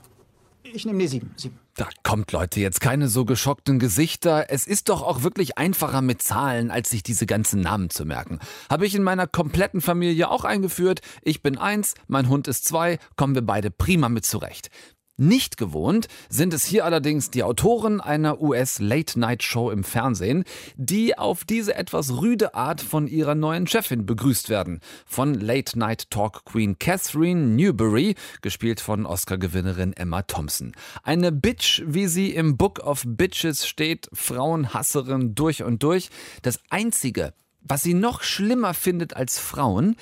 Ich 0.62 0.84
nehme 0.84 0.98
die 0.98 1.06
sieben. 1.06 1.32
sieben. 1.36 1.58
Da 1.76 1.88
kommt 2.02 2.32
Leute 2.32 2.60
jetzt 2.60 2.82
keine 2.82 3.08
so 3.08 3.24
geschockten 3.24 3.78
Gesichter. 3.78 4.50
Es 4.50 4.66
ist 4.66 4.90
doch 4.90 5.02
auch 5.02 5.22
wirklich 5.22 5.56
einfacher 5.56 6.02
mit 6.02 6.20
Zahlen, 6.20 6.70
als 6.70 6.90
sich 6.90 7.02
diese 7.02 7.24
ganzen 7.24 7.62
Namen 7.62 7.88
zu 7.88 8.04
merken. 8.04 8.40
Habe 8.68 8.84
ich 8.84 8.94
in 8.94 9.02
meiner 9.02 9.26
kompletten 9.26 9.80
Familie 9.80 10.28
auch 10.28 10.44
eingeführt. 10.44 11.00
Ich 11.22 11.42
bin 11.42 11.56
eins, 11.56 11.94
mein 12.08 12.28
Hund 12.28 12.46
ist 12.46 12.66
zwei, 12.66 12.98
kommen 13.16 13.34
wir 13.34 13.42
beide 13.42 13.70
prima 13.70 14.10
mit 14.10 14.26
zurecht. 14.26 14.68
Nicht 15.16 15.58
gewohnt 15.58 16.08
sind 16.28 16.52
es 16.52 16.64
hier 16.64 16.84
allerdings 16.84 17.30
die 17.30 17.44
Autoren 17.44 18.00
einer 18.00 18.40
US-Late-Night-Show 18.40 19.70
im 19.70 19.84
Fernsehen, 19.84 20.42
die 20.74 21.16
auf 21.16 21.44
diese 21.44 21.76
etwas 21.76 22.20
rüde 22.20 22.56
Art 22.56 22.80
von 22.80 23.06
ihrer 23.06 23.36
neuen 23.36 23.68
Chefin 23.68 24.06
begrüßt 24.06 24.48
werden. 24.48 24.80
Von 25.06 25.34
Late-Night-Talk-Queen 25.34 26.80
Catherine 26.80 27.54
Newberry, 27.54 28.16
gespielt 28.42 28.80
von 28.80 29.06
Oscar-Gewinnerin 29.06 29.92
Emma 29.92 30.22
Thompson. 30.22 30.72
Eine 31.04 31.30
Bitch, 31.30 31.82
wie 31.86 32.08
sie 32.08 32.30
im 32.34 32.56
Book 32.56 32.80
of 32.80 33.04
Bitches 33.06 33.68
steht, 33.68 34.08
Frauenhasserin 34.12 35.36
durch 35.36 35.62
und 35.62 35.84
durch. 35.84 36.08
Das 36.42 36.58
Einzige, 36.70 37.34
was 37.60 37.82
sie 37.82 37.94
noch 37.94 38.22
schlimmer 38.22 38.74
findet 38.74 39.14
als 39.14 39.38
Frauen, 39.38 39.94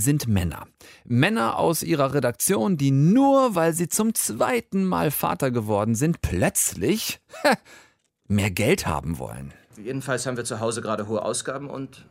sind 0.00 0.26
Männer. 0.26 0.66
Männer 1.04 1.58
aus 1.58 1.82
ihrer 1.82 2.14
Redaktion, 2.14 2.76
die 2.76 2.90
nur 2.90 3.54
weil 3.54 3.72
sie 3.72 3.88
zum 3.88 4.14
zweiten 4.14 4.84
Mal 4.84 5.10
Vater 5.10 5.50
geworden 5.50 5.94
sind, 5.94 6.20
plötzlich 6.22 7.20
mehr 8.28 8.50
Geld 8.50 8.86
haben 8.86 9.18
wollen. 9.18 9.52
Jedenfalls 9.76 10.26
haben 10.26 10.36
wir 10.36 10.44
zu 10.44 10.60
Hause 10.60 10.82
gerade 10.82 11.06
hohe 11.08 11.22
Ausgaben 11.22 11.70
und 11.70 12.06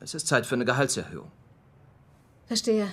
es 0.00 0.14
ist 0.14 0.26
Zeit 0.26 0.46
für 0.46 0.54
eine 0.54 0.64
Gehaltserhöhung. 0.64 1.30
Verstehe. 2.46 2.88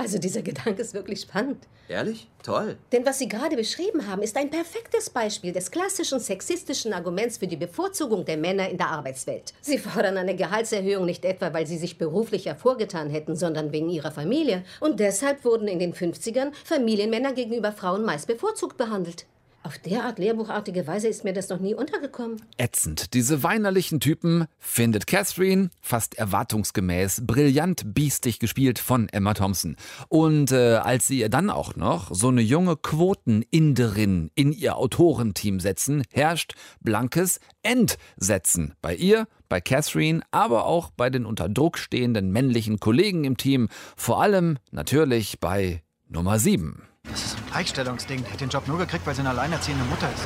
Also 0.00 0.16
dieser 0.16 0.40
Gedanke 0.40 0.80
ist 0.80 0.94
wirklich 0.94 1.20
spannend. 1.20 1.66
Ehrlich? 1.86 2.26
Toll. 2.42 2.78
Denn 2.90 3.04
was 3.04 3.18
Sie 3.18 3.28
gerade 3.28 3.54
beschrieben 3.54 4.06
haben, 4.06 4.22
ist 4.22 4.34
ein 4.38 4.48
perfektes 4.48 5.10
Beispiel 5.10 5.52
des 5.52 5.70
klassischen 5.70 6.20
sexistischen 6.20 6.94
Arguments 6.94 7.36
für 7.36 7.46
die 7.46 7.58
Bevorzugung 7.58 8.24
der 8.24 8.38
Männer 8.38 8.70
in 8.70 8.78
der 8.78 8.88
Arbeitswelt. 8.88 9.52
Sie 9.60 9.76
fordern 9.76 10.16
eine 10.16 10.34
Gehaltserhöhung 10.34 11.04
nicht 11.04 11.26
etwa, 11.26 11.52
weil 11.52 11.66
sie 11.66 11.76
sich 11.76 11.98
beruflich 11.98 12.46
hervorgetan 12.46 13.10
hätten, 13.10 13.36
sondern 13.36 13.72
wegen 13.72 13.90
ihrer 13.90 14.10
Familie. 14.10 14.64
Und 14.80 15.00
deshalb 15.00 15.44
wurden 15.44 15.68
in 15.68 15.78
den 15.78 15.92
50ern 15.92 16.52
Familienmänner 16.64 17.34
gegenüber 17.34 17.70
Frauen 17.70 18.02
meist 18.02 18.26
bevorzugt 18.26 18.78
behandelt. 18.78 19.26
Auf 19.62 19.78
derart 19.78 20.18
lehrbuchartige 20.18 20.86
Weise 20.86 21.08
ist 21.08 21.22
mir 21.22 21.34
das 21.34 21.50
noch 21.50 21.60
nie 21.60 21.74
untergekommen. 21.74 22.40
Ätzend. 22.56 23.12
Diese 23.12 23.42
weinerlichen 23.42 24.00
Typen 24.00 24.46
findet 24.58 25.06
Catherine 25.06 25.68
fast 25.82 26.16
erwartungsgemäß 26.16 27.26
brillant 27.26 27.94
biestig 27.94 28.38
gespielt 28.38 28.78
von 28.78 29.10
Emma 29.10 29.34
Thompson. 29.34 29.76
Und 30.08 30.50
äh, 30.50 30.76
als 30.76 31.08
sie 31.08 31.20
ihr 31.20 31.28
dann 31.28 31.50
auch 31.50 31.76
noch 31.76 32.08
so 32.14 32.28
eine 32.28 32.40
junge 32.40 32.76
Quoteninderin 32.76 34.30
in 34.34 34.52
ihr 34.52 34.78
Autorenteam 34.78 35.60
setzen, 35.60 36.04
herrscht 36.10 36.54
blankes 36.80 37.38
Entsetzen. 37.62 38.74
Bei 38.80 38.94
ihr, 38.94 39.28
bei 39.50 39.60
Catherine, 39.60 40.22
aber 40.30 40.64
auch 40.64 40.90
bei 40.90 41.10
den 41.10 41.26
unter 41.26 41.50
Druck 41.50 41.76
stehenden 41.76 42.32
männlichen 42.32 42.80
Kollegen 42.80 43.24
im 43.24 43.36
Team. 43.36 43.68
Vor 43.94 44.22
allem 44.22 44.56
natürlich 44.70 45.38
bei 45.38 45.82
Nummer 46.08 46.38
7. 46.38 46.89
Das 47.10 47.24
ist 47.24 47.36
ein 47.36 47.46
Gleichstellungsding. 47.46 48.24
Die 48.24 48.32
hat 48.32 48.40
den 48.40 48.48
Job 48.48 48.66
nur 48.68 48.78
gekriegt, 48.78 49.06
weil 49.06 49.14
sie 49.14 49.20
eine 49.20 49.30
alleinerziehende 49.30 49.84
Mutter 49.84 50.08
ist. 50.12 50.24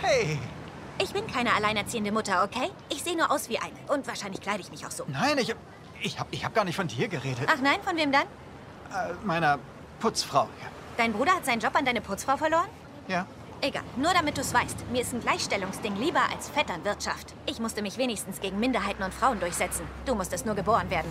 Hey! 0.00 0.38
Ich 0.98 1.12
bin 1.12 1.26
keine 1.26 1.54
alleinerziehende 1.54 2.12
Mutter, 2.12 2.44
okay? 2.44 2.70
Ich 2.90 3.02
sehe 3.02 3.16
nur 3.16 3.30
aus 3.30 3.48
wie 3.48 3.58
eine. 3.58 3.74
Und 3.88 4.06
wahrscheinlich 4.06 4.40
kleide 4.40 4.60
ich 4.60 4.70
mich 4.70 4.86
auch 4.86 4.90
so. 4.90 5.04
Nein, 5.08 5.38
ich, 5.38 5.54
ich 6.02 6.18
habe 6.18 6.28
ich 6.30 6.44
hab 6.44 6.54
gar 6.54 6.64
nicht 6.64 6.76
von 6.76 6.86
dir 6.88 7.08
geredet. 7.08 7.48
Ach 7.50 7.60
nein, 7.62 7.78
von 7.82 7.96
wem 7.96 8.12
dann? 8.12 8.22
Äh, 8.22 9.14
meiner 9.24 9.58
Putzfrau. 9.98 10.48
Dein 10.96 11.12
Bruder 11.12 11.32
hat 11.32 11.46
seinen 11.46 11.60
Job 11.60 11.74
an 11.74 11.84
deine 11.84 12.00
Putzfrau 12.00 12.36
verloren? 12.36 12.68
Ja. 13.08 13.26
Egal, 13.62 13.82
nur 13.96 14.12
damit 14.12 14.36
du 14.36 14.42
es 14.42 14.54
weißt. 14.54 14.90
Mir 14.90 15.02
ist 15.02 15.12
ein 15.12 15.20
Gleichstellungsding 15.20 15.96
lieber 15.96 16.22
als 16.32 16.48
Vetternwirtschaft. 16.48 17.34
Ich 17.46 17.58
musste 17.58 17.82
mich 17.82 17.98
wenigstens 17.98 18.40
gegen 18.40 18.58
Minderheiten 18.58 19.02
und 19.02 19.12
Frauen 19.12 19.40
durchsetzen. 19.40 19.84
Du 20.06 20.14
musstest 20.14 20.46
nur 20.46 20.54
geboren 20.54 20.88
werden. 20.90 21.10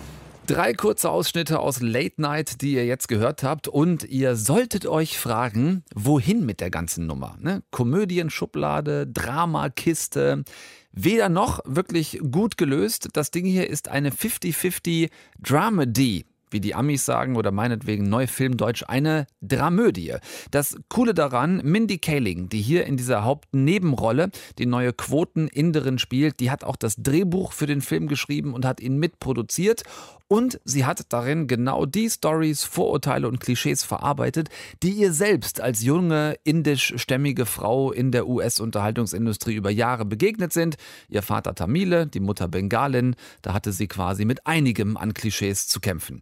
Drei 0.49 0.73
kurze 0.73 1.11
Ausschnitte 1.11 1.59
aus 1.59 1.79
Late 1.79 2.19
Night, 2.19 2.63
die 2.63 2.73
ihr 2.73 2.83
jetzt 2.83 3.07
gehört 3.07 3.43
habt. 3.43 3.67
Und 3.67 4.05
ihr 4.05 4.35
solltet 4.35 4.87
euch 4.87 5.19
fragen, 5.19 5.83
wohin 5.93 6.43
mit 6.43 6.59
der 6.59 6.71
ganzen 6.71 7.05
Nummer? 7.05 7.37
Ne? 7.39 7.61
Komödienschublade, 7.69 9.05
Dramakiste. 9.05 10.43
Weder 10.91 11.29
noch 11.29 11.59
wirklich 11.65 12.19
gut 12.31 12.57
gelöst. 12.57 13.09
Das 13.13 13.29
Ding 13.29 13.45
hier 13.45 13.69
ist 13.69 13.89
eine 13.89 14.09
50-50 14.09 15.11
Dramedy 15.39 16.25
wie 16.51 16.59
die 16.59 16.75
Amis 16.75 17.05
sagen 17.05 17.35
oder 17.35 17.51
meinetwegen 17.51 18.09
Neufilmdeutsch, 18.09 18.83
eine 18.87 19.27
Dramödie. 19.41 20.15
Das 20.51 20.77
Coole 20.89 21.13
daran, 21.13 21.61
Mindy 21.63 21.97
Kaling, 21.97 22.49
die 22.49 22.61
hier 22.61 22.85
in 22.85 22.97
dieser 22.97 23.23
Hauptnebenrolle 23.23 24.29
die 24.57 24.65
neue 24.65 24.93
Quoteninderin 24.93 25.99
spielt, 25.99 26.39
die 26.39 26.51
hat 26.51 26.63
auch 26.63 26.75
das 26.75 26.95
Drehbuch 26.97 27.53
für 27.53 27.65
den 27.65 27.81
Film 27.81 28.07
geschrieben 28.07 28.53
und 28.53 28.65
hat 28.65 28.79
ihn 28.79 28.97
mitproduziert. 28.97 29.83
Und 30.31 30.61
sie 30.63 30.85
hat 30.85 31.11
darin 31.11 31.47
genau 31.47 31.87
die 31.87 32.07
Stories, 32.07 32.63
Vorurteile 32.63 33.27
und 33.27 33.39
Klischees 33.39 33.83
verarbeitet, 33.83 34.49
die 34.83 34.91
ihr 34.91 35.11
selbst 35.11 35.59
als 35.59 35.81
junge 35.81 36.37
indischstämmige 36.43 37.47
Frau 37.47 37.91
in 37.91 38.11
der 38.11 38.27
US-Unterhaltungsindustrie 38.27 39.55
über 39.55 39.71
Jahre 39.71 40.05
begegnet 40.05 40.53
sind. 40.53 40.77
Ihr 41.09 41.23
Vater 41.23 41.55
Tamile, 41.55 42.05
die 42.05 42.19
Mutter 42.19 42.47
Bengalin, 42.47 43.15
da 43.41 43.53
hatte 43.53 43.71
sie 43.71 43.87
quasi 43.87 44.23
mit 44.23 44.45
einigem 44.45 44.97
an 44.97 45.15
Klischees 45.15 45.67
zu 45.67 45.79
kämpfen. 45.79 46.21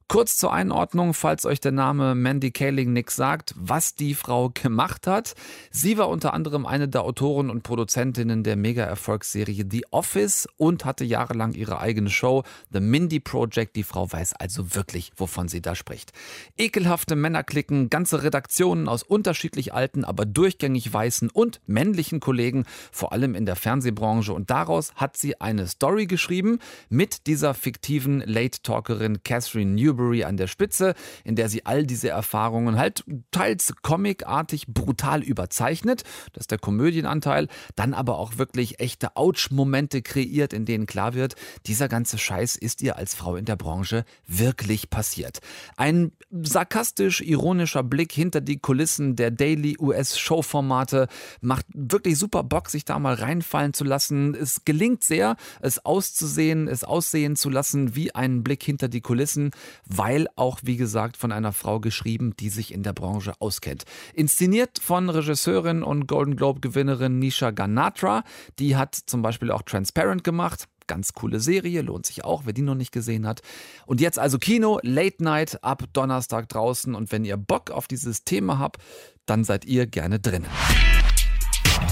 Kurz 0.11 0.35
zur 0.35 0.51
Einordnung, 0.51 1.13
falls 1.13 1.45
euch 1.45 1.61
der 1.61 1.71
Name 1.71 2.15
Mandy 2.15 2.51
Kaling 2.51 2.91
nix 2.91 3.15
sagt, 3.15 3.55
was 3.55 3.95
die 3.95 4.13
Frau 4.13 4.49
gemacht 4.49 5.07
hat. 5.07 5.35
Sie 5.71 5.97
war 5.97 6.09
unter 6.09 6.33
anderem 6.33 6.65
eine 6.65 6.89
der 6.89 7.03
Autoren 7.03 7.49
und 7.49 7.63
Produzentinnen 7.63 8.43
der 8.43 8.57
Mega-Erfolgsserie 8.57 9.65
The 9.71 9.85
Office 9.91 10.49
und 10.57 10.83
hatte 10.83 11.05
jahrelang 11.05 11.53
ihre 11.53 11.79
eigene 11.79 12.09
Show 12.09 12.43
The 12.73 12.81
Mindy 12.81 13.21
Project. 13.21 13.77
Die 13.77 13.83
Frau 13.83 14.11
weiß 14.11 14.33
also 14.33 14.75
wirklich, 14.75 15.13
wovon 15.15 15.47
sie 15.47 15.61
da 15.61 15.75
spricht. 15.75 16.11
Ekelhafte 16.57 17.15
Männerklicken, 17.15 17.89
ganze 17.89 18.21
Redaktionen 18.21 18.89
aus 18.89 19.03
unterschiedlich 19.03 19.73
alten, 19.73 20.03
aber 20.03 20.25
durchgängig 20.25 20.91
weißen 20.91 21.29
und 21.29 21.61
männlichen 21.67 22.19
Kollegen, 22.19 22.65
vor 22.91 23.13
allem 23.13 23.33
in 23.33 23.45
der 23.45 23.55
Fernsehbranche. 23.55 24.33
Und 24.33 24.49
daraus 24.49 24.93
hat 24.95 25.15
sie 25.15 25.39
eine 25.39 25.67
Story 25.67 26.05
geschrieben 26.05 26.59
mit 26.89 27.27
dieser 27.27 27.53
fiktiven 27.53 28.19
Late-Talkerin 28.25 29.23
Catherine 29.23 29.71
Newberry 29.71 30.00
an 30.25 30.37
der 30.37 30.47
Spitze, 30.47 30.95
in 31.23 31.35
der 31.35 31.49
sie 31.49 31.65
all 31.65 31.85
diese 31.85 32.09
Erfahrungen 32.09 32.77
halt 32.77 33.03
teils 33.31 33.73
comicartig 33.81 34.67
brutal 34.67 35.23
überzeichnet, 35.23 36.03
das 36.33 36.41
ist 36.41 36.51
der 36.51 36.57
Komödienanteil, 36.57 37.47
dann 37.75 37.93
aber 37.93 38.17
auch 38.17 38.37
wirklich 38.37 38.79
echte 38.79 39.15
Ouch-Momente 39.15 40.01
kreiert, 40.01 40.53
in 40.53 40.65
denen 40.65 40.85
klar 40.85 41.13
wird, 41.13 41.35
dieser 41.65 41.87
ganze 41.87 42.17
Scheiß 42.17 42.55
ist 42.55 42.81
ihr 42.81 42.97
als 42.97 43.15
Frau 43.15 43.35
in 43.35 43.45
der 43.45 43.55
Branche 43.55 44.05
wirklich 44.27 44.89
passiert. 44.89 45.39
Ein 45.77 46.11
sarkastisch-ironischer 46.31 47.83
Blick 47.83 48.11
hinter 48.11 48.41
die 48.41 48.57
Kulissen 48.57 49.15
der 49.15 49.31
Daily 49.31 49.77
US-Show-Formate 49.79 51.07
macht 51.41 51.65
wirklich 51.73 52.17
super 52.17 52.43
Bock, 52.43 52.69
sich 52.69 52.85
da 52.85 52.99
mal 52.99 53.13
reinfallen 53.13 53.73
zu 53.73 53.83
lassen. 53.83 54.35
Es 54.35 54.65
gelingt 54.65 55.03
sehr, 55.03 55.35
es 55.61 55.85
auszusehen, 55.85 56.67
es 56.67 56.83
aussehen 56.83 57.35
zu 57.35 57.49
lassen 57.49 57.95
wie 57.95 58.13
ein 58.15 58.43
Blick 58.43 58.63
hinter 58.63 58.87
die 58.87 59.01
Kulissen, 59.01 59.51
weil 59.97 60.27
auch, 60.35 60.59
wie 60.63 60.77
gesagt, 60.77 61.17
von 61.17 61.31
einer 61.31 61.53
Frau 61.53 61.79
geschrieben, 61.79 62.33
die 62.39 62.49
sich 62.49 62.73
in 62.73 62.83
der 62.83 62.93
Branche 62.93 63.33
auskennt. 63.39 63.83
Inszeniert 64.13 64.79
von 64.79 65.09
Regisseurin 65.09 65.83
und 65.83 66.07
Golden 66.07 66.35
Globe-Gewinnerin 66.35 67.19
Nisha 67.19 67.51
Ganatra. 67.51 68.23
Die 68.59 68.75
hat 68.75 68.95
zum 68.95 69.21
Beispiel 69.21 69.51
auch 69.51 69.63
Transparent 69.63 70.23
gemacht. 70.23 70.67
Ganz 70.87 71.13
coole 71.13 71.39
Serie, 71.39 71.81
lohnt 71.81 72.05
sich 72.05 72.25
auch, 72.25 72.43
wer 72.45 72.53
die 72.53 72.63
noch 72.63 72.75
nicht 72.75 72.91
gesehen 72.91 73.25
hat. 73.27 73.41
Und 73.85 74.01
jetzt 74.01 74.19
also 74.19 74.39
Kino, 74.39 74.79
Late 74.83 75.23
Night 75.23 75.63
ab 75.63 75.83
Donnerstag 75.93 76.49
draußen. 76.49 76.95
Und 76.95 77.11
wenn 77.11 77.23
ihr 77.23 77.37
Bock 77.37 77.71
auf 77.71 77.87
dieses 77.87 78.23
Thema 78.23 78.59
habt, 78.59 78.81
dann 79.25 79.43
seid 79.43 79.65
ihr 79.65 79.87
gerne 79.87 80.19
drin. 80.19 80.45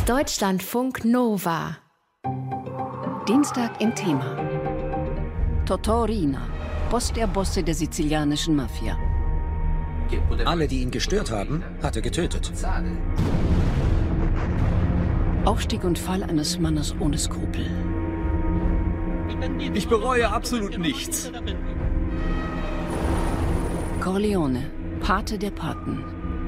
Deutschlandfunk 0.06 1.06
Nova. 1.06 1.78
Dienstag 3.28 3.80
im 3.80 3.94
Thema. 3.94 4.36
Totorina, 5.66 6.42
Boss 6.90 7.14
der 7.14 7.28
Bosse 7.28 7.62
der 7.62 7.76
sizilianischen 7.76 8.56
Mafia. 8.56 8.98
Alle, 10.46 10.68
die 10.68 10.82
ihn 10.82 10.90
gestört 10.90 11.30
haben, 11.30 11.64
hat 11.84 11.96
er 11.96 12.02
getötet. 12.02 12.52
Aufstieg 15.46 15.84
und 15.84 16.00
Fall 16.00 16.24
eines 16.24 16.60
Mannes 16.60 16.96
ohne 17.00 17.18
Skrupel. 17.18 17.66
Ich 19.74 19.88
bereue 19.88 20.32
absolut 20.32 20.80
nichts. 20.80 21.32
Corleone, 24.02 24.72
Pate 25.02 25.38
der 25.38 25.52
Paten. 25.52 26.04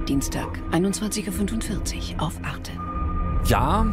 Dienstag, 0.07 0.59
21.45 0.71 2.15
Uhr 2.15 2.21
auf 2.23 2.39
Arte. 2.43 2.71
Ja, 3.45 3.85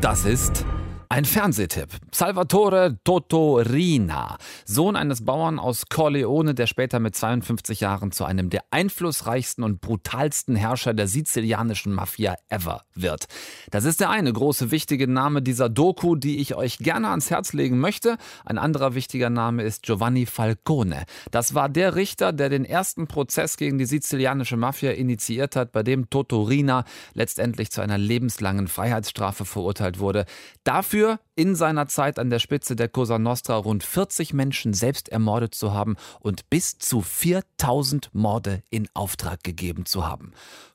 das 0.00 0.24
ist 0.24 0.64
ein 1.12 1.24
Fernsehtipp. 1.24 1.88
Salvatore 2.12 2.96
Totorina, 3.02 4.38
Sohn 4.64 4.94
eines 4.94 5.24
Bauern 5.24 5.58
aus 5.58 5.86
Corleone, 5.88 6.54
der 6.54 6.68
später 6.68 7.00
mit 7.00 7.16
52 7.16 7.80
Jahren 7.80 8.12
zu 8.12 8.24
einem 8.24 8.48
der 8.48 8.62
einflussreichsten 8.70 9.64
und 9.64 9.80
brutalsten 9.80 10.54
Herrscher 10.54 10.94
der 10.94 11.08
sizilianischen 11.08 11.92
Mafia 11.92 12.36
ever 12.48 12.84
wird. 12.94 13.24
Das 13.72 13.86
ist 13.86 13.98
der 13.98 14.10
eine 14.10 14.32
große 14.32 14.70
wichtige 14.70 15.08
Name 15.08 15.42
dieser 15.42 15.68
Doku, 15.68 16.14
die 16.14 16.38
ich 16.38 16.54
euch 16.54 16.78
gerne 16.78 17.08
ans 17.08 17.28
Herz 17.28 17.54
legen 17.54 17.80
möchte. 17.80 18.16
Ein 18.44 18.58
anderer 18.58 18.94
wichtiger 18.94 19.30
Name 19.30 19.64
ist 19.64 19.82
Giovanni 19.82 20.26
Falcone. 20.26 21.06
Das 21.32 21.54
war 21.54 21.68
der 21.68 21.96
Richter, 21.96 22.32
der 22.32 22.50
den 22.50 22.64
ersten 22.64 23.08
Prozess 23.08 23.56
gegen 23.56 23.78
die 23.78 23.86
sizilianische 23.86 24.56
Mafia 24.56 24.92
initiiert 24.92 25.56
hat, 25.56 25.72
bei 25.72 25.82
dem 25.82 26.08
Totorina 26.08 26.84
letztendlich 27.14 27.72
zu 27.72 27.80
einer 27.80 27.98
lebenslangen 27.98 28.68
Freiheitsstrafe 28.68 29.44
verurteilt 29.44 29.98
wurde. 29.98 30.24
Dafür 30.62 30.99
dafür, 31.00 31.18
in 31.34 31.54
seiner 31.54 31.86
Zeit 31.88 32.18
an 32.18 32.30
der 32.30 32.38
Spitze 32.38 32.76
der 32.76 32.88
Cosa 32.88 33.18
Nostra 33.18 33.56
rund 33.56 33.82
40 33.82 34.34
Menschen 34.34 34.74
selbst 34.74 35.08
ermordet 35.08 35.54
zu 35.54 35.72
haben 35.72 35.96
und 36.20 36.50
bis 36.50 36.78
zu 36.78 37.00
4000 37.00 38.10
Morde 38.12 38.62
in 38.70 38.88
Auftrag 38.94 39.42
gegeben 39.42 39.86
zu 39.86 40.06
haben. 40.06 40.32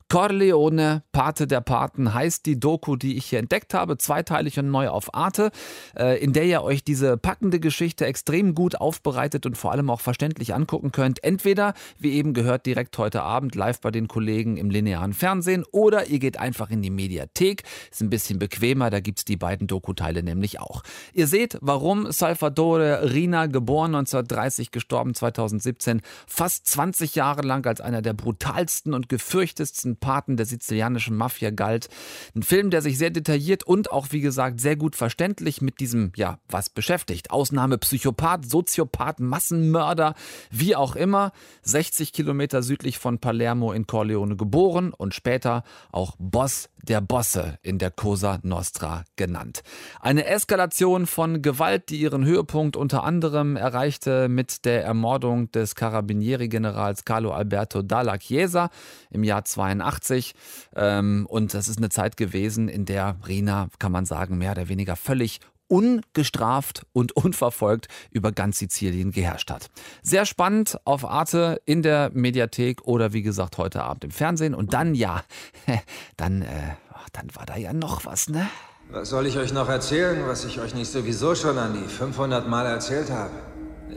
Corleone, 0.07 1.01
Pate 1.11 1.47
der 1.47 1.61
Paten 1.61 2.13
heißt 2.13 2.45
die 2.45 2.59
Doku, 2.59 2.95
die 2.95 3.17
ich 3.17 3.25
hier 3.25 3.39
entdeckt 3.39 3.73
habe, 3.73 3.97
zweiteilig 3.97 4.59
und 4.59 4.69
neu 4.69 4.89
auf 4.89 5.15
Arte, 5.15 5.49
äh, 5.97 6.23
in 6.23 6.31
der 6.31 6.45
ihr 6.45 6.61
euch 6.61 6.83
diese 6.83 7.17
packende 7.17 7.59
Geschichte 7.59 8.05
extrem 8.05 8.53
gut 8.53 8.75
aufbereitet 8.75 9.47
und 9.47 9.57
vor 9.57 9.71
allem 9.71 9.89
auch 9.89 10.01
verständlich 10.01 10.53
angucken 10.53 10.91
könnt. 10.91 11.23
Entweder, 11.23 11.73
wie 11.97 12.13
eben 12.13 12.35
gehört, 12.35 12.67
direkt 12.67 12.95
heute 12.99 13.23
Abend 13.23 13.55
live 13.55 13.81
bei 13.81 13.89
den 13.89 14.07
Kollegen 14.07 14.57
im 14.57 14.69
linearen 14.69 15.13
Fernsehen 15.13 15.65
oder 15.71 16.05
ihr 16.05 16.19
geht 16.19 16.39
einfach 16.39 16.69
in 16.69 16.83
die 16.83 16.91
Mediathek. 16.91 17.63
Ist 17.89 18.01
ein 18.01 18.11
bisschen 18.11 18.37
bequemer, 18.37 18.91
da 18.91 18.99
gibt 18.99 19.19
es 19.19 19.25
die 19.25 19.37
beiden 19.37 19.65
Dokuteile 19.65 20.21
nämlich 20.21 20.59
auch. 20.59 20.83
Ihr 21.13 21.25
seht, 21.25 21.57
warum 21.61 22.11
Salvatore 22.11 23.11
Rina, 23.11 23.47
geboren 23.47 23.95
1930, 23.95 24.69
gestorben 24.69 25.15
2017, 25.15 26.01
fast 26.27 26.67
20 26.67 27.15
Jahre 27.15 27.41
lang 27.41 27.65
als 27.65 27.81
einer 27.81 28.03
der 28.03 28.13
brutalsten 28.13 28.93
und 28.93 29.09
gefürchtetsten 29.09 29.94
Paten 29.95 30.37
der 30.37 30.45
sizilianischen 30.45 31.15
Mafia 31.15 31.49
galt. 31.49 31.89
Ein 32.35 32.43
Film, 32.43 32.69
der 32.69 32.81
sich 32.81 32.97
sehr 32.97 33.09
detailliert 33.09 33.63
und 33.63 33.91
auch, 33.91 34.07
wie 34.11 34.21
gesagt, 34.21 34.61
sehr 34.61 34.75
gut 34.75 34.95
verständlich 34.95 35.61
mit 35.61 35.79
diesem, 35.79 36.11
ja, 36.15 36.39
was 36.47 36.69
beschäftigt. 36.69 37.31
Ausnahme 37.31 37.77
Psychopath, 37.77 38.49
Soziopath, 38.49 39.19
Massenmörder, 39.19 40.15
wie 40.51 40.75
auch 40.75 40.95
immer. 40.95 41.31
60 41.63 42.13
Kilometer 42.13 42.63
südlich 42.63 42.99
von 42.99 43.19
Palermo 43.19 43.71
in 43.73 43.87
Corleone 43.87 44.35
geboren 44.35 44.93
und 44.93 45.13
später 45.13 45.63
auch 45.91 46.15
Boss 46.19 46.69
der 46.85 47.01
Bosse 47.01 47.57
in 47.63 47.79
der 47.79 47.91
Cosa 47.91 48.39
Nostra 48.43 49.03
genannt. 49.15 49.63
Eine 49.99 50.25
Eskalation 50.25 51.07
von 51.07 51.41
Gewalt, 51.41 51.89
die 51.89 51.97
ihren 51.97 52.25
Höhepunkt 52.25 52.75
unter 52.75 53.03
anderem 53.03 53.55
erreichte 53.55 54.29
mit 54.29 54.65
der 54.65 54.83
Ermordung 54.83 55.51
des 55.51 55.75
Carabinieri-Generals 55.75 57.05
Carlo 57.05 57.31
Alberto 57.31 57.81
Dalla 57.81 58.17
Chiesa 58.17 58.69
im 59.09 59.23
Jahr 59.23 59.45
82 59.45 59.84
1980. 59.85 60.35
Ähm, 60.75 61.25
und 61.29 61.53
das 61.53 61.67
ist 61.67 61.77
eine 61.77 61.89
Zeit 61.89 62.17
gewesen, 62.17 62.67
in 62.67 62.85
der 62.85 63.17
Rina, 63.27 63.69
kann 63.79 63.91
man 63.91 64.05
sagen, 64.05 64.37
mehr 64.37 64.51
oder 64.51 64.67
weniger 64.67 64.95
völlig 64.95 65.39
ungestraft 65.67 66.85
und 66.93 67.11
unverfolgt 67.15 67.87
über 68.11 68.31
ganz 68.31 68.59
Sizilien 68.59 69.11
geherrscht 69.11 69.51
hat. 69.51 69.69
Sehr 70.01 70.25
spannend 70.25 70.77
auf 70.85 71.05
Arte 71.05 71.61
in 71.65 71.81
der 71.81 72.11
Mediathek 72.13 72.83
oder 72.83 73.13
wie 73.13 73.21
gesagt 73.21 73.57
heute 73.57 73.83
Abend 73.83 74.03
im 74.03 74.11
Fernsehen. 74.11 74.53
Und 74.53 74.73
dann, 74.73 74.95
ja, 74.95 75.23
dann, 76.17 76.41
äh, 76.41 76.75
dann 77.13 77.33
war 77.35 77.45
da 77.45 77.57
ja 77.57 77.73
noch 77.73 78.05
was, 78.05 78.29
ne? 78.29 78.47
Was 78.91 79.09
soll 79.09 79.25
ich 79.25 79.37
euch 79.37 79.51
noch 79.51 79.67
erzählen, 79.67 80.27
was 80.27 80.45
ich 80.45 80.59
euch 80.59 80.75
nicht 80.75 80.91
sowieso 80.91 81.33
schon 81.33 81.57
an 81.57 81.73
die 81.73 81.89
500 81.89 82.47
Mal 82.47 82.67
erzählt 82.67 83.09
habe? 83.09 83.31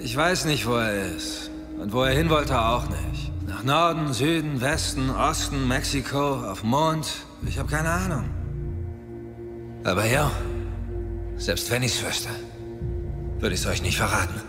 Ich 0.00 0.16
weiß 0.16 0.46
nicht, 0.46 0.66
wo 0.66 0.76
er 0.76 1.14
ist. 1.14 1.50
Und 1.78 1.92
wo 1.92 2.02
er 2.02 2.14
hin 2.14 2.28
wollte, 2.28 2.60
auch 2.60 2.88
nicht. 2.88 3.32
Nach 3.46 3.62
Norden, 3.62 4.12
Süden, 4.12 4.60
Westen, 4.60 5.10
Osten, 5.10 5.68
Mexiko, 5.68 6.44
auf 6.44 6.64
Mond. 6.64 7.08
Ich 7.46 7.58
habe 7.58 7.70
keine 7.70 7.90
Ahnung. 7.90 8.24
Aber 9.84 10.04
ja, 10.04 10.30
selbst 11.36 11.70
wenn 11.70 11.82
ich's 11.82 12.04
wüsste, 12.04 12.28
würde 13.38 13.54
ich's 13.54 13.66
euch 13.66 13.82
nicht 13.82 13.96
verraten. 13.96 14.40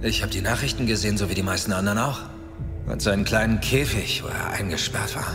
Ich 0.00 0.22
habe 0.22 0.32
die 0.32 0.40
Nachrichten 0.40 0.86
gesehen, 0.86 1.18
so 1.18 1.28
wie 1.30 1.34
die 1.34 1.42
meisten 1.42 1.72
anderen 1.72 1.98
auch. 1.98 2.20
Und 2.86 3.02
seinen 3.02 3.24
kleinen 3.24 3.60
Käfig, 3.60 4.22
wo 4.22 4.28
er 4.28 4.50
eingesperrt 4.50 5.14
war. 5.16 5.34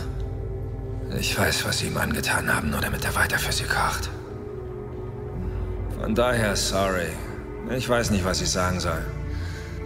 Ich 1.18 1.38
weiß, 1.38 1.64
was 1.64 1.78
sie 1.78 1.88
ihm 1.88 1.96
angetan 1.96 2.52
haben, 2.52 2.70
nur 2.70 2.80
damit 2.80 3.04
er 3.04 3.14
weiter 3.14 3.38
für 3.38 3.52
sie 3.52 3.64
kocht. 3.64 4.10
Von 6.00 6.14
daher, 6.14 6.56
sorry. 6.56 7.08
Ich 7.70 7.88
weiß 7.88 8.10
nicht, 8.10 8.24
was 8.24 8.40
ich 8.40 8.50
sagen 8.50 8.80
soll. 8.80 9.02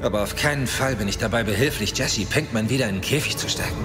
Aber 0.02 0.22
auf 0.22 0.36
keinen 0.36 0.66
Fall 0.66 0.96
bin 0.96 1.08
ich 1.08 1.18
dabei 1.18 1.42
behilflich, 1.42 1.96
Jesse 1.96 2.24
Pinkman 2.24 2.70
wieder 2.70 2.88
in 2.88 2.96
den 2.96 3.00
Käfig 3.00 3.36
zu 3.36 3.48
stecken. 3.48 3.84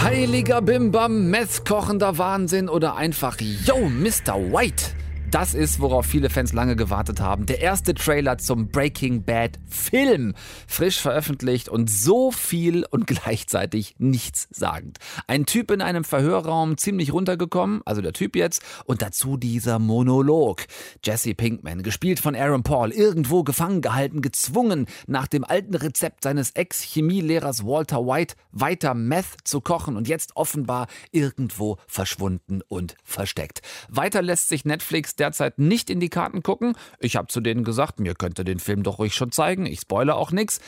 Heiliger 0.00 0.62
Bimbam, 0.62 1.28
messkochender 1.30 2.18
Wahnsinn 2.18 2.68
oder 2.68 2.96
einfach 2.96 3.36
Yo, 3.40 3.88
Mr. 3.88 4.34
White. 4.52 4.97
Das 5.30 5.52
ist, 5.52 5.80
worauf 5.80 6.06
viele 6.06 6.30
Fans 6.30 6.54
lange 6.54 6.74
gewartet 6.74 7.20
haben. 7.20 7.44
Der 7.44 7.60
erste 7.60 7.92
Trailer 7.92 8.38
zum 8.38 8.68
Breaking 8.68 9.24
Bad 9.24 9.58
Film. 9.68 10.34
Frisch 10.66 10.98
veröffentlicht 10.98 11.68
und 11.68 11.90
so 11.90 12.30
viel 12.30 12.86
und 12.88 13.06
gleichzeitig 13.06 13.96
nichts 13.98 14.48
sagend. 14.50 14.96
Ein 15.26 15.44
Typ 15.44 15.70
in 15.70 15.82
einem 15.82 16.04
Verhörraum, 16.04 16.78
ziemlich 16.78 17.12
runtergekommen, 17.12 17.82
also 17.84 18.00
der 18.00 18.14
Typ 18.14 18.36
jetzt, 18.36 18.62
und 18.86 19.02
dazu 19.02 19.36
dieser 19.36 19.78
Monolog. 19.78 20.64
Jesse 21.04 21.34
Pinkman, 21.34 21.82
gespielt 21.82 22.20
von 22.20 22.34
Aaron 22.34 22.62
Paul, 22.62 22.90
irgendwo 22.90 23.42
gefangen 23.42 23.82
gehalten, 23.82 24.22
gezwungen, 24.22 24.86
nach 25.06 25.26
dem 25.26 25.44
alten 25.44 25.74
Rezept 25.74 26.22
seines 26.22 26.52
Ex-Chemielehrers 26.52 27.66
Walter 27.66 28.06
White 28.06 28.34
weiter 28.52 28.94
Meth 28.94 29.36
zu 29.44 29.60
kochen 29.60 29.96
und 29.98 30.08
jetzt 30.08 30.36
offenbar 30.36 30.86
irgendwo 31.10 31.76
verschwunden 31.86 32.62
und 32.66 32.96
versteckt. 33.04 33.60
Weiter 33.90 34.22
lässt 34.22 34.48
sich 34.48 34.64
Netflix 34.64 35.17
derzeit 35.18 35.58
nicht 35.58 35.90
in 35.90 36.00
die 36.00 36.08
Karten 36.08 36.42
gucken. 36.42 36.74
Ich 36.98 37.16
habe 37.16 37.28
zu 37.28 37.40
denen 37.40 37.64
gesagt, 37.64 38.00
mir 38.00 38.14
könnt 38.14 38.38
ihr 38.38 38.44
den 38.44 38.58
Film 38.60 38.82
doch 38.82 38.98
ruhig 38.98 39.14
schon 39.14 39.32
zeigen. 39.32 39.66
Ich 39.66 39.80
spoilere 39.80 40.16
auch 40.16 40.32
nichts. 40.32 40.60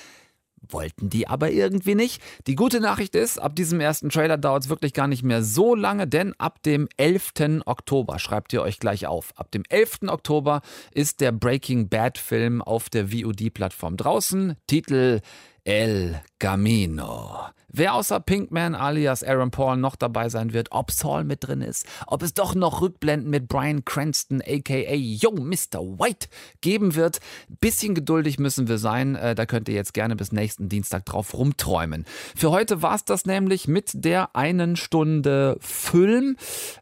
Wollten 0.69 1.09
die 1.09 1.27
aber 1.27 1.51
irgendwie 1.51 1.95
nicht. 1.95 2.23
Die 2.47 2.55
gute 2.55 2.81
Nachricht 2.81 3.15
ist, 3.15 3.39
ab 3.39 3.57
diesem 3.57 3.81
ersten 3.81 4.11
Trailer 4.11 4.37
dauert 4.37 4.65
es 4.65 4.69
wirklich 4.69 4.93
gar 4.93 5.09
nicht 5.09 5.23
mehr 5.23 5.43
so 5.43 5.75
lange, 5.75 6.07
denn 6.07 6.35
ab 6.39 6.63
dem 6.63 6.87
11. 6.99 7.63
Oktober, 7.65 8.19
schreibt 8.19 8.53
ihr 8.53 8.61
euch 8.61 8.79
gleich 8.79 9.07
auf, 9.07 9.33
ab 9.37 9.51
dem 9.53 9.63
11. 9.69 10.01
Oktober 10.09 10.61
ist 10.93 11.23
der 11.23 11.33
Breaking 11.33 11.89
Bad 11.89 12.19
Film 12.19 12.61
auf 12.61 12.91
der 12.91 13.09
VOD-Plattform 13.09 13.97
draußen. 13.97 14.55
Titel 14.67 15.21
El 15.65 16.21
Camino. 16.39 17.51
Wer 17.73 17.95
außer 17.95 18.19
Pinkman 18.19 18.75
alias 18.75 19.23
Aaron 19.23 19.53
Paul 19.53 19.77
noch 19.77 19.95
dabei 19.95 20.29
sein 20.29 20.53
wird, 20.53 20.73
ob 20.73 20.91
Saul 20.91 21.23
mit 21.23 21.47
drin 21.47 21.61
ist, 21.61 21.87
ob 22.07 22.23
es 22.23 22.35
doch 22.35 22.55
noch 22.55 22.81
Rückblenden 22.81 23.31
mit 23.31 23.47
Brian 23.47 23.85
Cranston 23.85 24.43
aka 24.43 24.95
Yo 24.95 25.31
Mr. 25.31 25.81
White 25.81 26.29
geben 26.61 26.97
wird. 26.97 27.21
Bisschen 27.61 27.95
geduldig 27.95 28.41
müssen 28.41 28.67
wir 28.67 28.79
sein, 28.79 29.15
äh, 29.15 29.37
da 29.37 29.47
könnt 29.47 29.69
ihr 29.69 29.75
jetzt 29.75 29.95
gerne 29.95 30.17
bis 30.17 30.33
nächsten 30.33 30.69
Dienstag 30.69 31.05
drauf 31.05 31.35
rumträumen. 31.35 32.07
Für 32.35 32.51
heute 32.51 32.83
war 32.83 32.97
es 32.97 33.05
das 33.05 33.25
nämlich 33.25 33.69
mit 33.69 33.91
der 33.95 34.35
einen 34.35 34.75
Stunde 34.75 35.57
Film. 35.61 36.37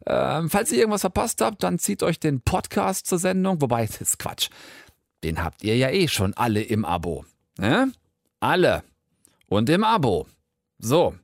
Ähm, 0.07 0.49
falls 0.49 0.71
ihr 0.71 0.79
irgendwas 0.79 1.01
verpasst 1.01 1.41
habt, 1.41 1.61
dann 1.61 1.77
zieht 1.77 2.01
euch 2.01 2.19
den 2.19 2.41
Podcast 2.41 3.05
zur 3.05 3.19
Sendung, 3.19 3.61
wobei, 3.61 3.85
das 3.85 4.01
ist 4.01 4.19
Quatsch. 4.19 4.49
Den 5.23 5.43
habt 5.43 5.63
ihr 5.63 5.75
ja 5.75 5.89
eh 5.89 6.07
schon 6.07 6.33
alle 6.33 6.61
im 6.61 6.83
Abo. 6.85 7.25
Ne? 7.57 7.91
Alle. 8.41 8.83
Und 9.47 9.69
im 9.69 9.83
Abo. 9.83 10.27
So. 10.77 11.15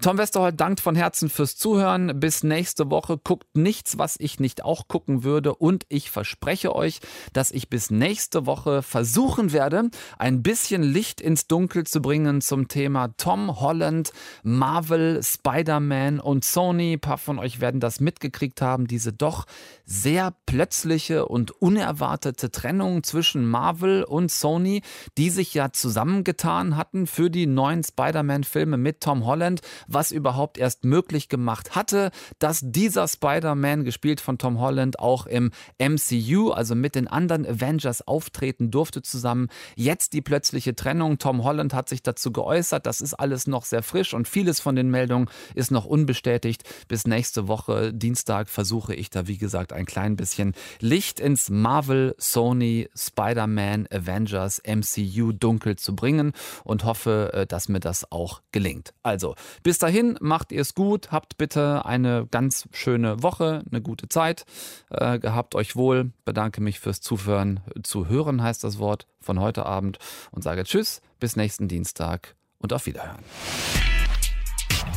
Tom 0.00 0.18
Westerholt 0.18 0.60
dankt 0.60 0.80
von 0.80 0.96
Herzen 0.96 1.28
fürs 1.28 1.56
Zuhören. 1.56 2.20
Bis 2.20 2.42
nächste 2.42 2.90
Woche. 2.90 3.18
Guckt 3.18 3.56
nichts, 3.56 3.98
was 3.98 4.16
ich 4.18 4.40
nicht 4.40 4.64
auch 4.64 4.88
gucken 4.88 5.24
würde. 5.24 5.54
Und 5.54 5.84
ich 5.88 6.10
verspreche 6.10 6.74
euch, 6.74 7.00
dass 7.32 7.50
ich 7.50 7.68
bis 7.68 7.90
nächste 7.90 8.46
Woche 8.46 8.82
versuchen 8.82 9.52
werde, 9.52 9.90
ein 10.18 10.42
bisschen 10.42 10.82
Licht 10.82 11.20
ins 11.20 11.46
Dunkel 11.46 11.84
zu 11.84 12.00
bringen 12.00 12.40
zum 12.40 12.68
Thema 12.68 13.08
Tom 13.16 13.60
Holland, 13.60 14.12
Marvel, 14.42 15.20
Spider-Man 15.22 16.20
und 16.20 16.44
Sony. 16.44 16.94
Ein 16.94 17.00
paar 17.00 17.18
von 17.18 17.38
euch 17.38 17.60
werden 17.60 17.80
das 17.80 18.00
mitgekriegt 18.00 18.62
haben. 18.62 18.86
Diese 18.86 19.12
doch 19.12 19.46
sehr 19.84 20.34
plötzliche 20.46 21.26
und 21.26 21.50
unerwartete 21.50 22.50
Trennung 22.50 23.02
zwischen 23.02 23.46
Marvel 23.46 24.04
und 24.04 24.30
Sony, 24.30 24.82
die 25.16 25.30
sich 25.30 25.54
ja 25.54 25.72
zusammengetan 25.72 26.76
hatten 26.76 27.06
für 27.06 27.30
die 27.30 27.46
neuen 27.46 27.82
Spider-Man-Filme 27.84 28.76
mit 28.76 29.00
Tom 29.00 29.24
Holland. 29.26 29.55
Holland, 29.56 29.60
was 29.86 30.10
überhaupt 30.10 30.58
erst 30.58 30.84
möglich 30.84 31.28
gemacht 31.28 31.74
hatte, 31.74 32.10
dass 32.38 32.60
dieser 32.62 33.08
Spider-Man, 33.08 33.84
gespielt 33.84 34.20
von 34.20 34.38
Tom 34.38 34.60
Holland, 34.60 34.98
auch 34.98 35.26
im 35.26 35.50
MCU, 35.78 36.50
also 36.50 36.74
mit 36.74 36.94
den 36.94 37.08
anderen 37.08 37.46
Avengers 37.46 38.06
auftreten 38.06 38.70
durfte 38.70 39.02
zusammen. 39.02 39.48
Jetzt 39.76 40.12
die 40.12 40.22
plötzliche 40.22 40.74
Trennung. 40.74 41.18
Tom 41.18 41.44
Holland 41.44 41.74
hat 41.74 41.88
sich 41.88 42.02
dazu 42.02 42.32
geäußert. 42.32 42.86
Das 42.86 43.00
ist 43.00 43.14
alles 43.14 43.46
noch 43.46 43.64
sehr 43.64 43.82
frisch 43.82 44.14
und 44.14 44.28
vieles 44.28 44.60
von 44.60 44.76
den 44.76 44.90
Meldungen 44.90 45.28
ist 45.54 45.70
noch 45.70 45.84
unbestätigt. 45.84 46.64
Bis 46.88 47.06
nächste 47.06 47.48
Woche, 47.48 47.92
Dienstag, 47.92 48.48
versuche 48.48 48.94
ich 48.94 49.10
da, 49.10 49.26
wie 49.26 49.38
gesagt, 49.38 49.72
ein 49.72 49.86
klein 49.86 50.16
bisschen 50.16 50.54
Licht 50.80 51.20
ins 51.20 51.50
Marvel, 51.50 52.14
Sony, 52.18 52.88
Spider-Man, 52.94 53.86
Avengers, 53.90 54.60
MCU 54.66 55.32
dunkel 55.32 55.76
zu 55.76 55.94
bringen 55.94 56.32
und 56.64 56.84
hoffe, 56.84 57.30
äh, 57.32 57.46
dass 57.46 57.68
mir 57.68 57.80
das 57.80 58.10
auch 58.10 58.42
gelingt. 58.52 58.92
Also, 59.02 59.34
bis 59.62 59.78
dahin, 59.78 60.16
macht 60.20 60.52
ihr 60.52 60.60
es 60.60 60.74
gut, 60.74 61.12
habt 61.12 61.36
bitte 61.36 61.84
eine 61.84 62.26
ganz 62.30 62.68
schöne 62.72 63.22
Woche, 63.22 63.62
eine 63.70 63.80
gute 63.80 64.08
Zeit, 64.08 64.44
äh, 64.90 65.18
gehabt 65.18 65.54
euch 65.54 65.76
wohl, 65.76 66.12
bedanke 66.24 66.60
mich 66.60 66.80
fürs 66.80 67.00
Zuhören, 67.00 67.60
zu 67.82 68.08
hören 68.08 68.42
heißt 68.42 68.64
das 68.64 68.78
Wort 68.78 69.06
von 69.20 69.40
heute 69.40 69.66
Abend 69.66 69.98
und 70.30 70.42
sage 70.42 70.64
Tschüss, 70.64 71.00
bis 71.20 71.36
nächsten 71.36 71.68
Dienstag 71.68 72.36
und 72.58 72.72
auf 72.72 72.86
Wiederhören. 72.86 73.22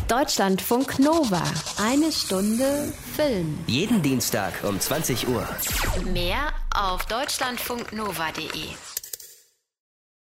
Deutschlandfunk 0.07 0.97
Nova. 0.97 1.43
Eine 1.77 2.11
Stunde 2.11 2.91
Film. 3.15 3.59
Jeden 3.67 4.01
Dienstag 4.01 4.53
um 4.63 4.79
20 4.79 5.27
Uhr. 5.27 5.47
Mehr 6.11 6.51
auf 6.73 7.05
deutschlandfunknova.de. 7.05 8.98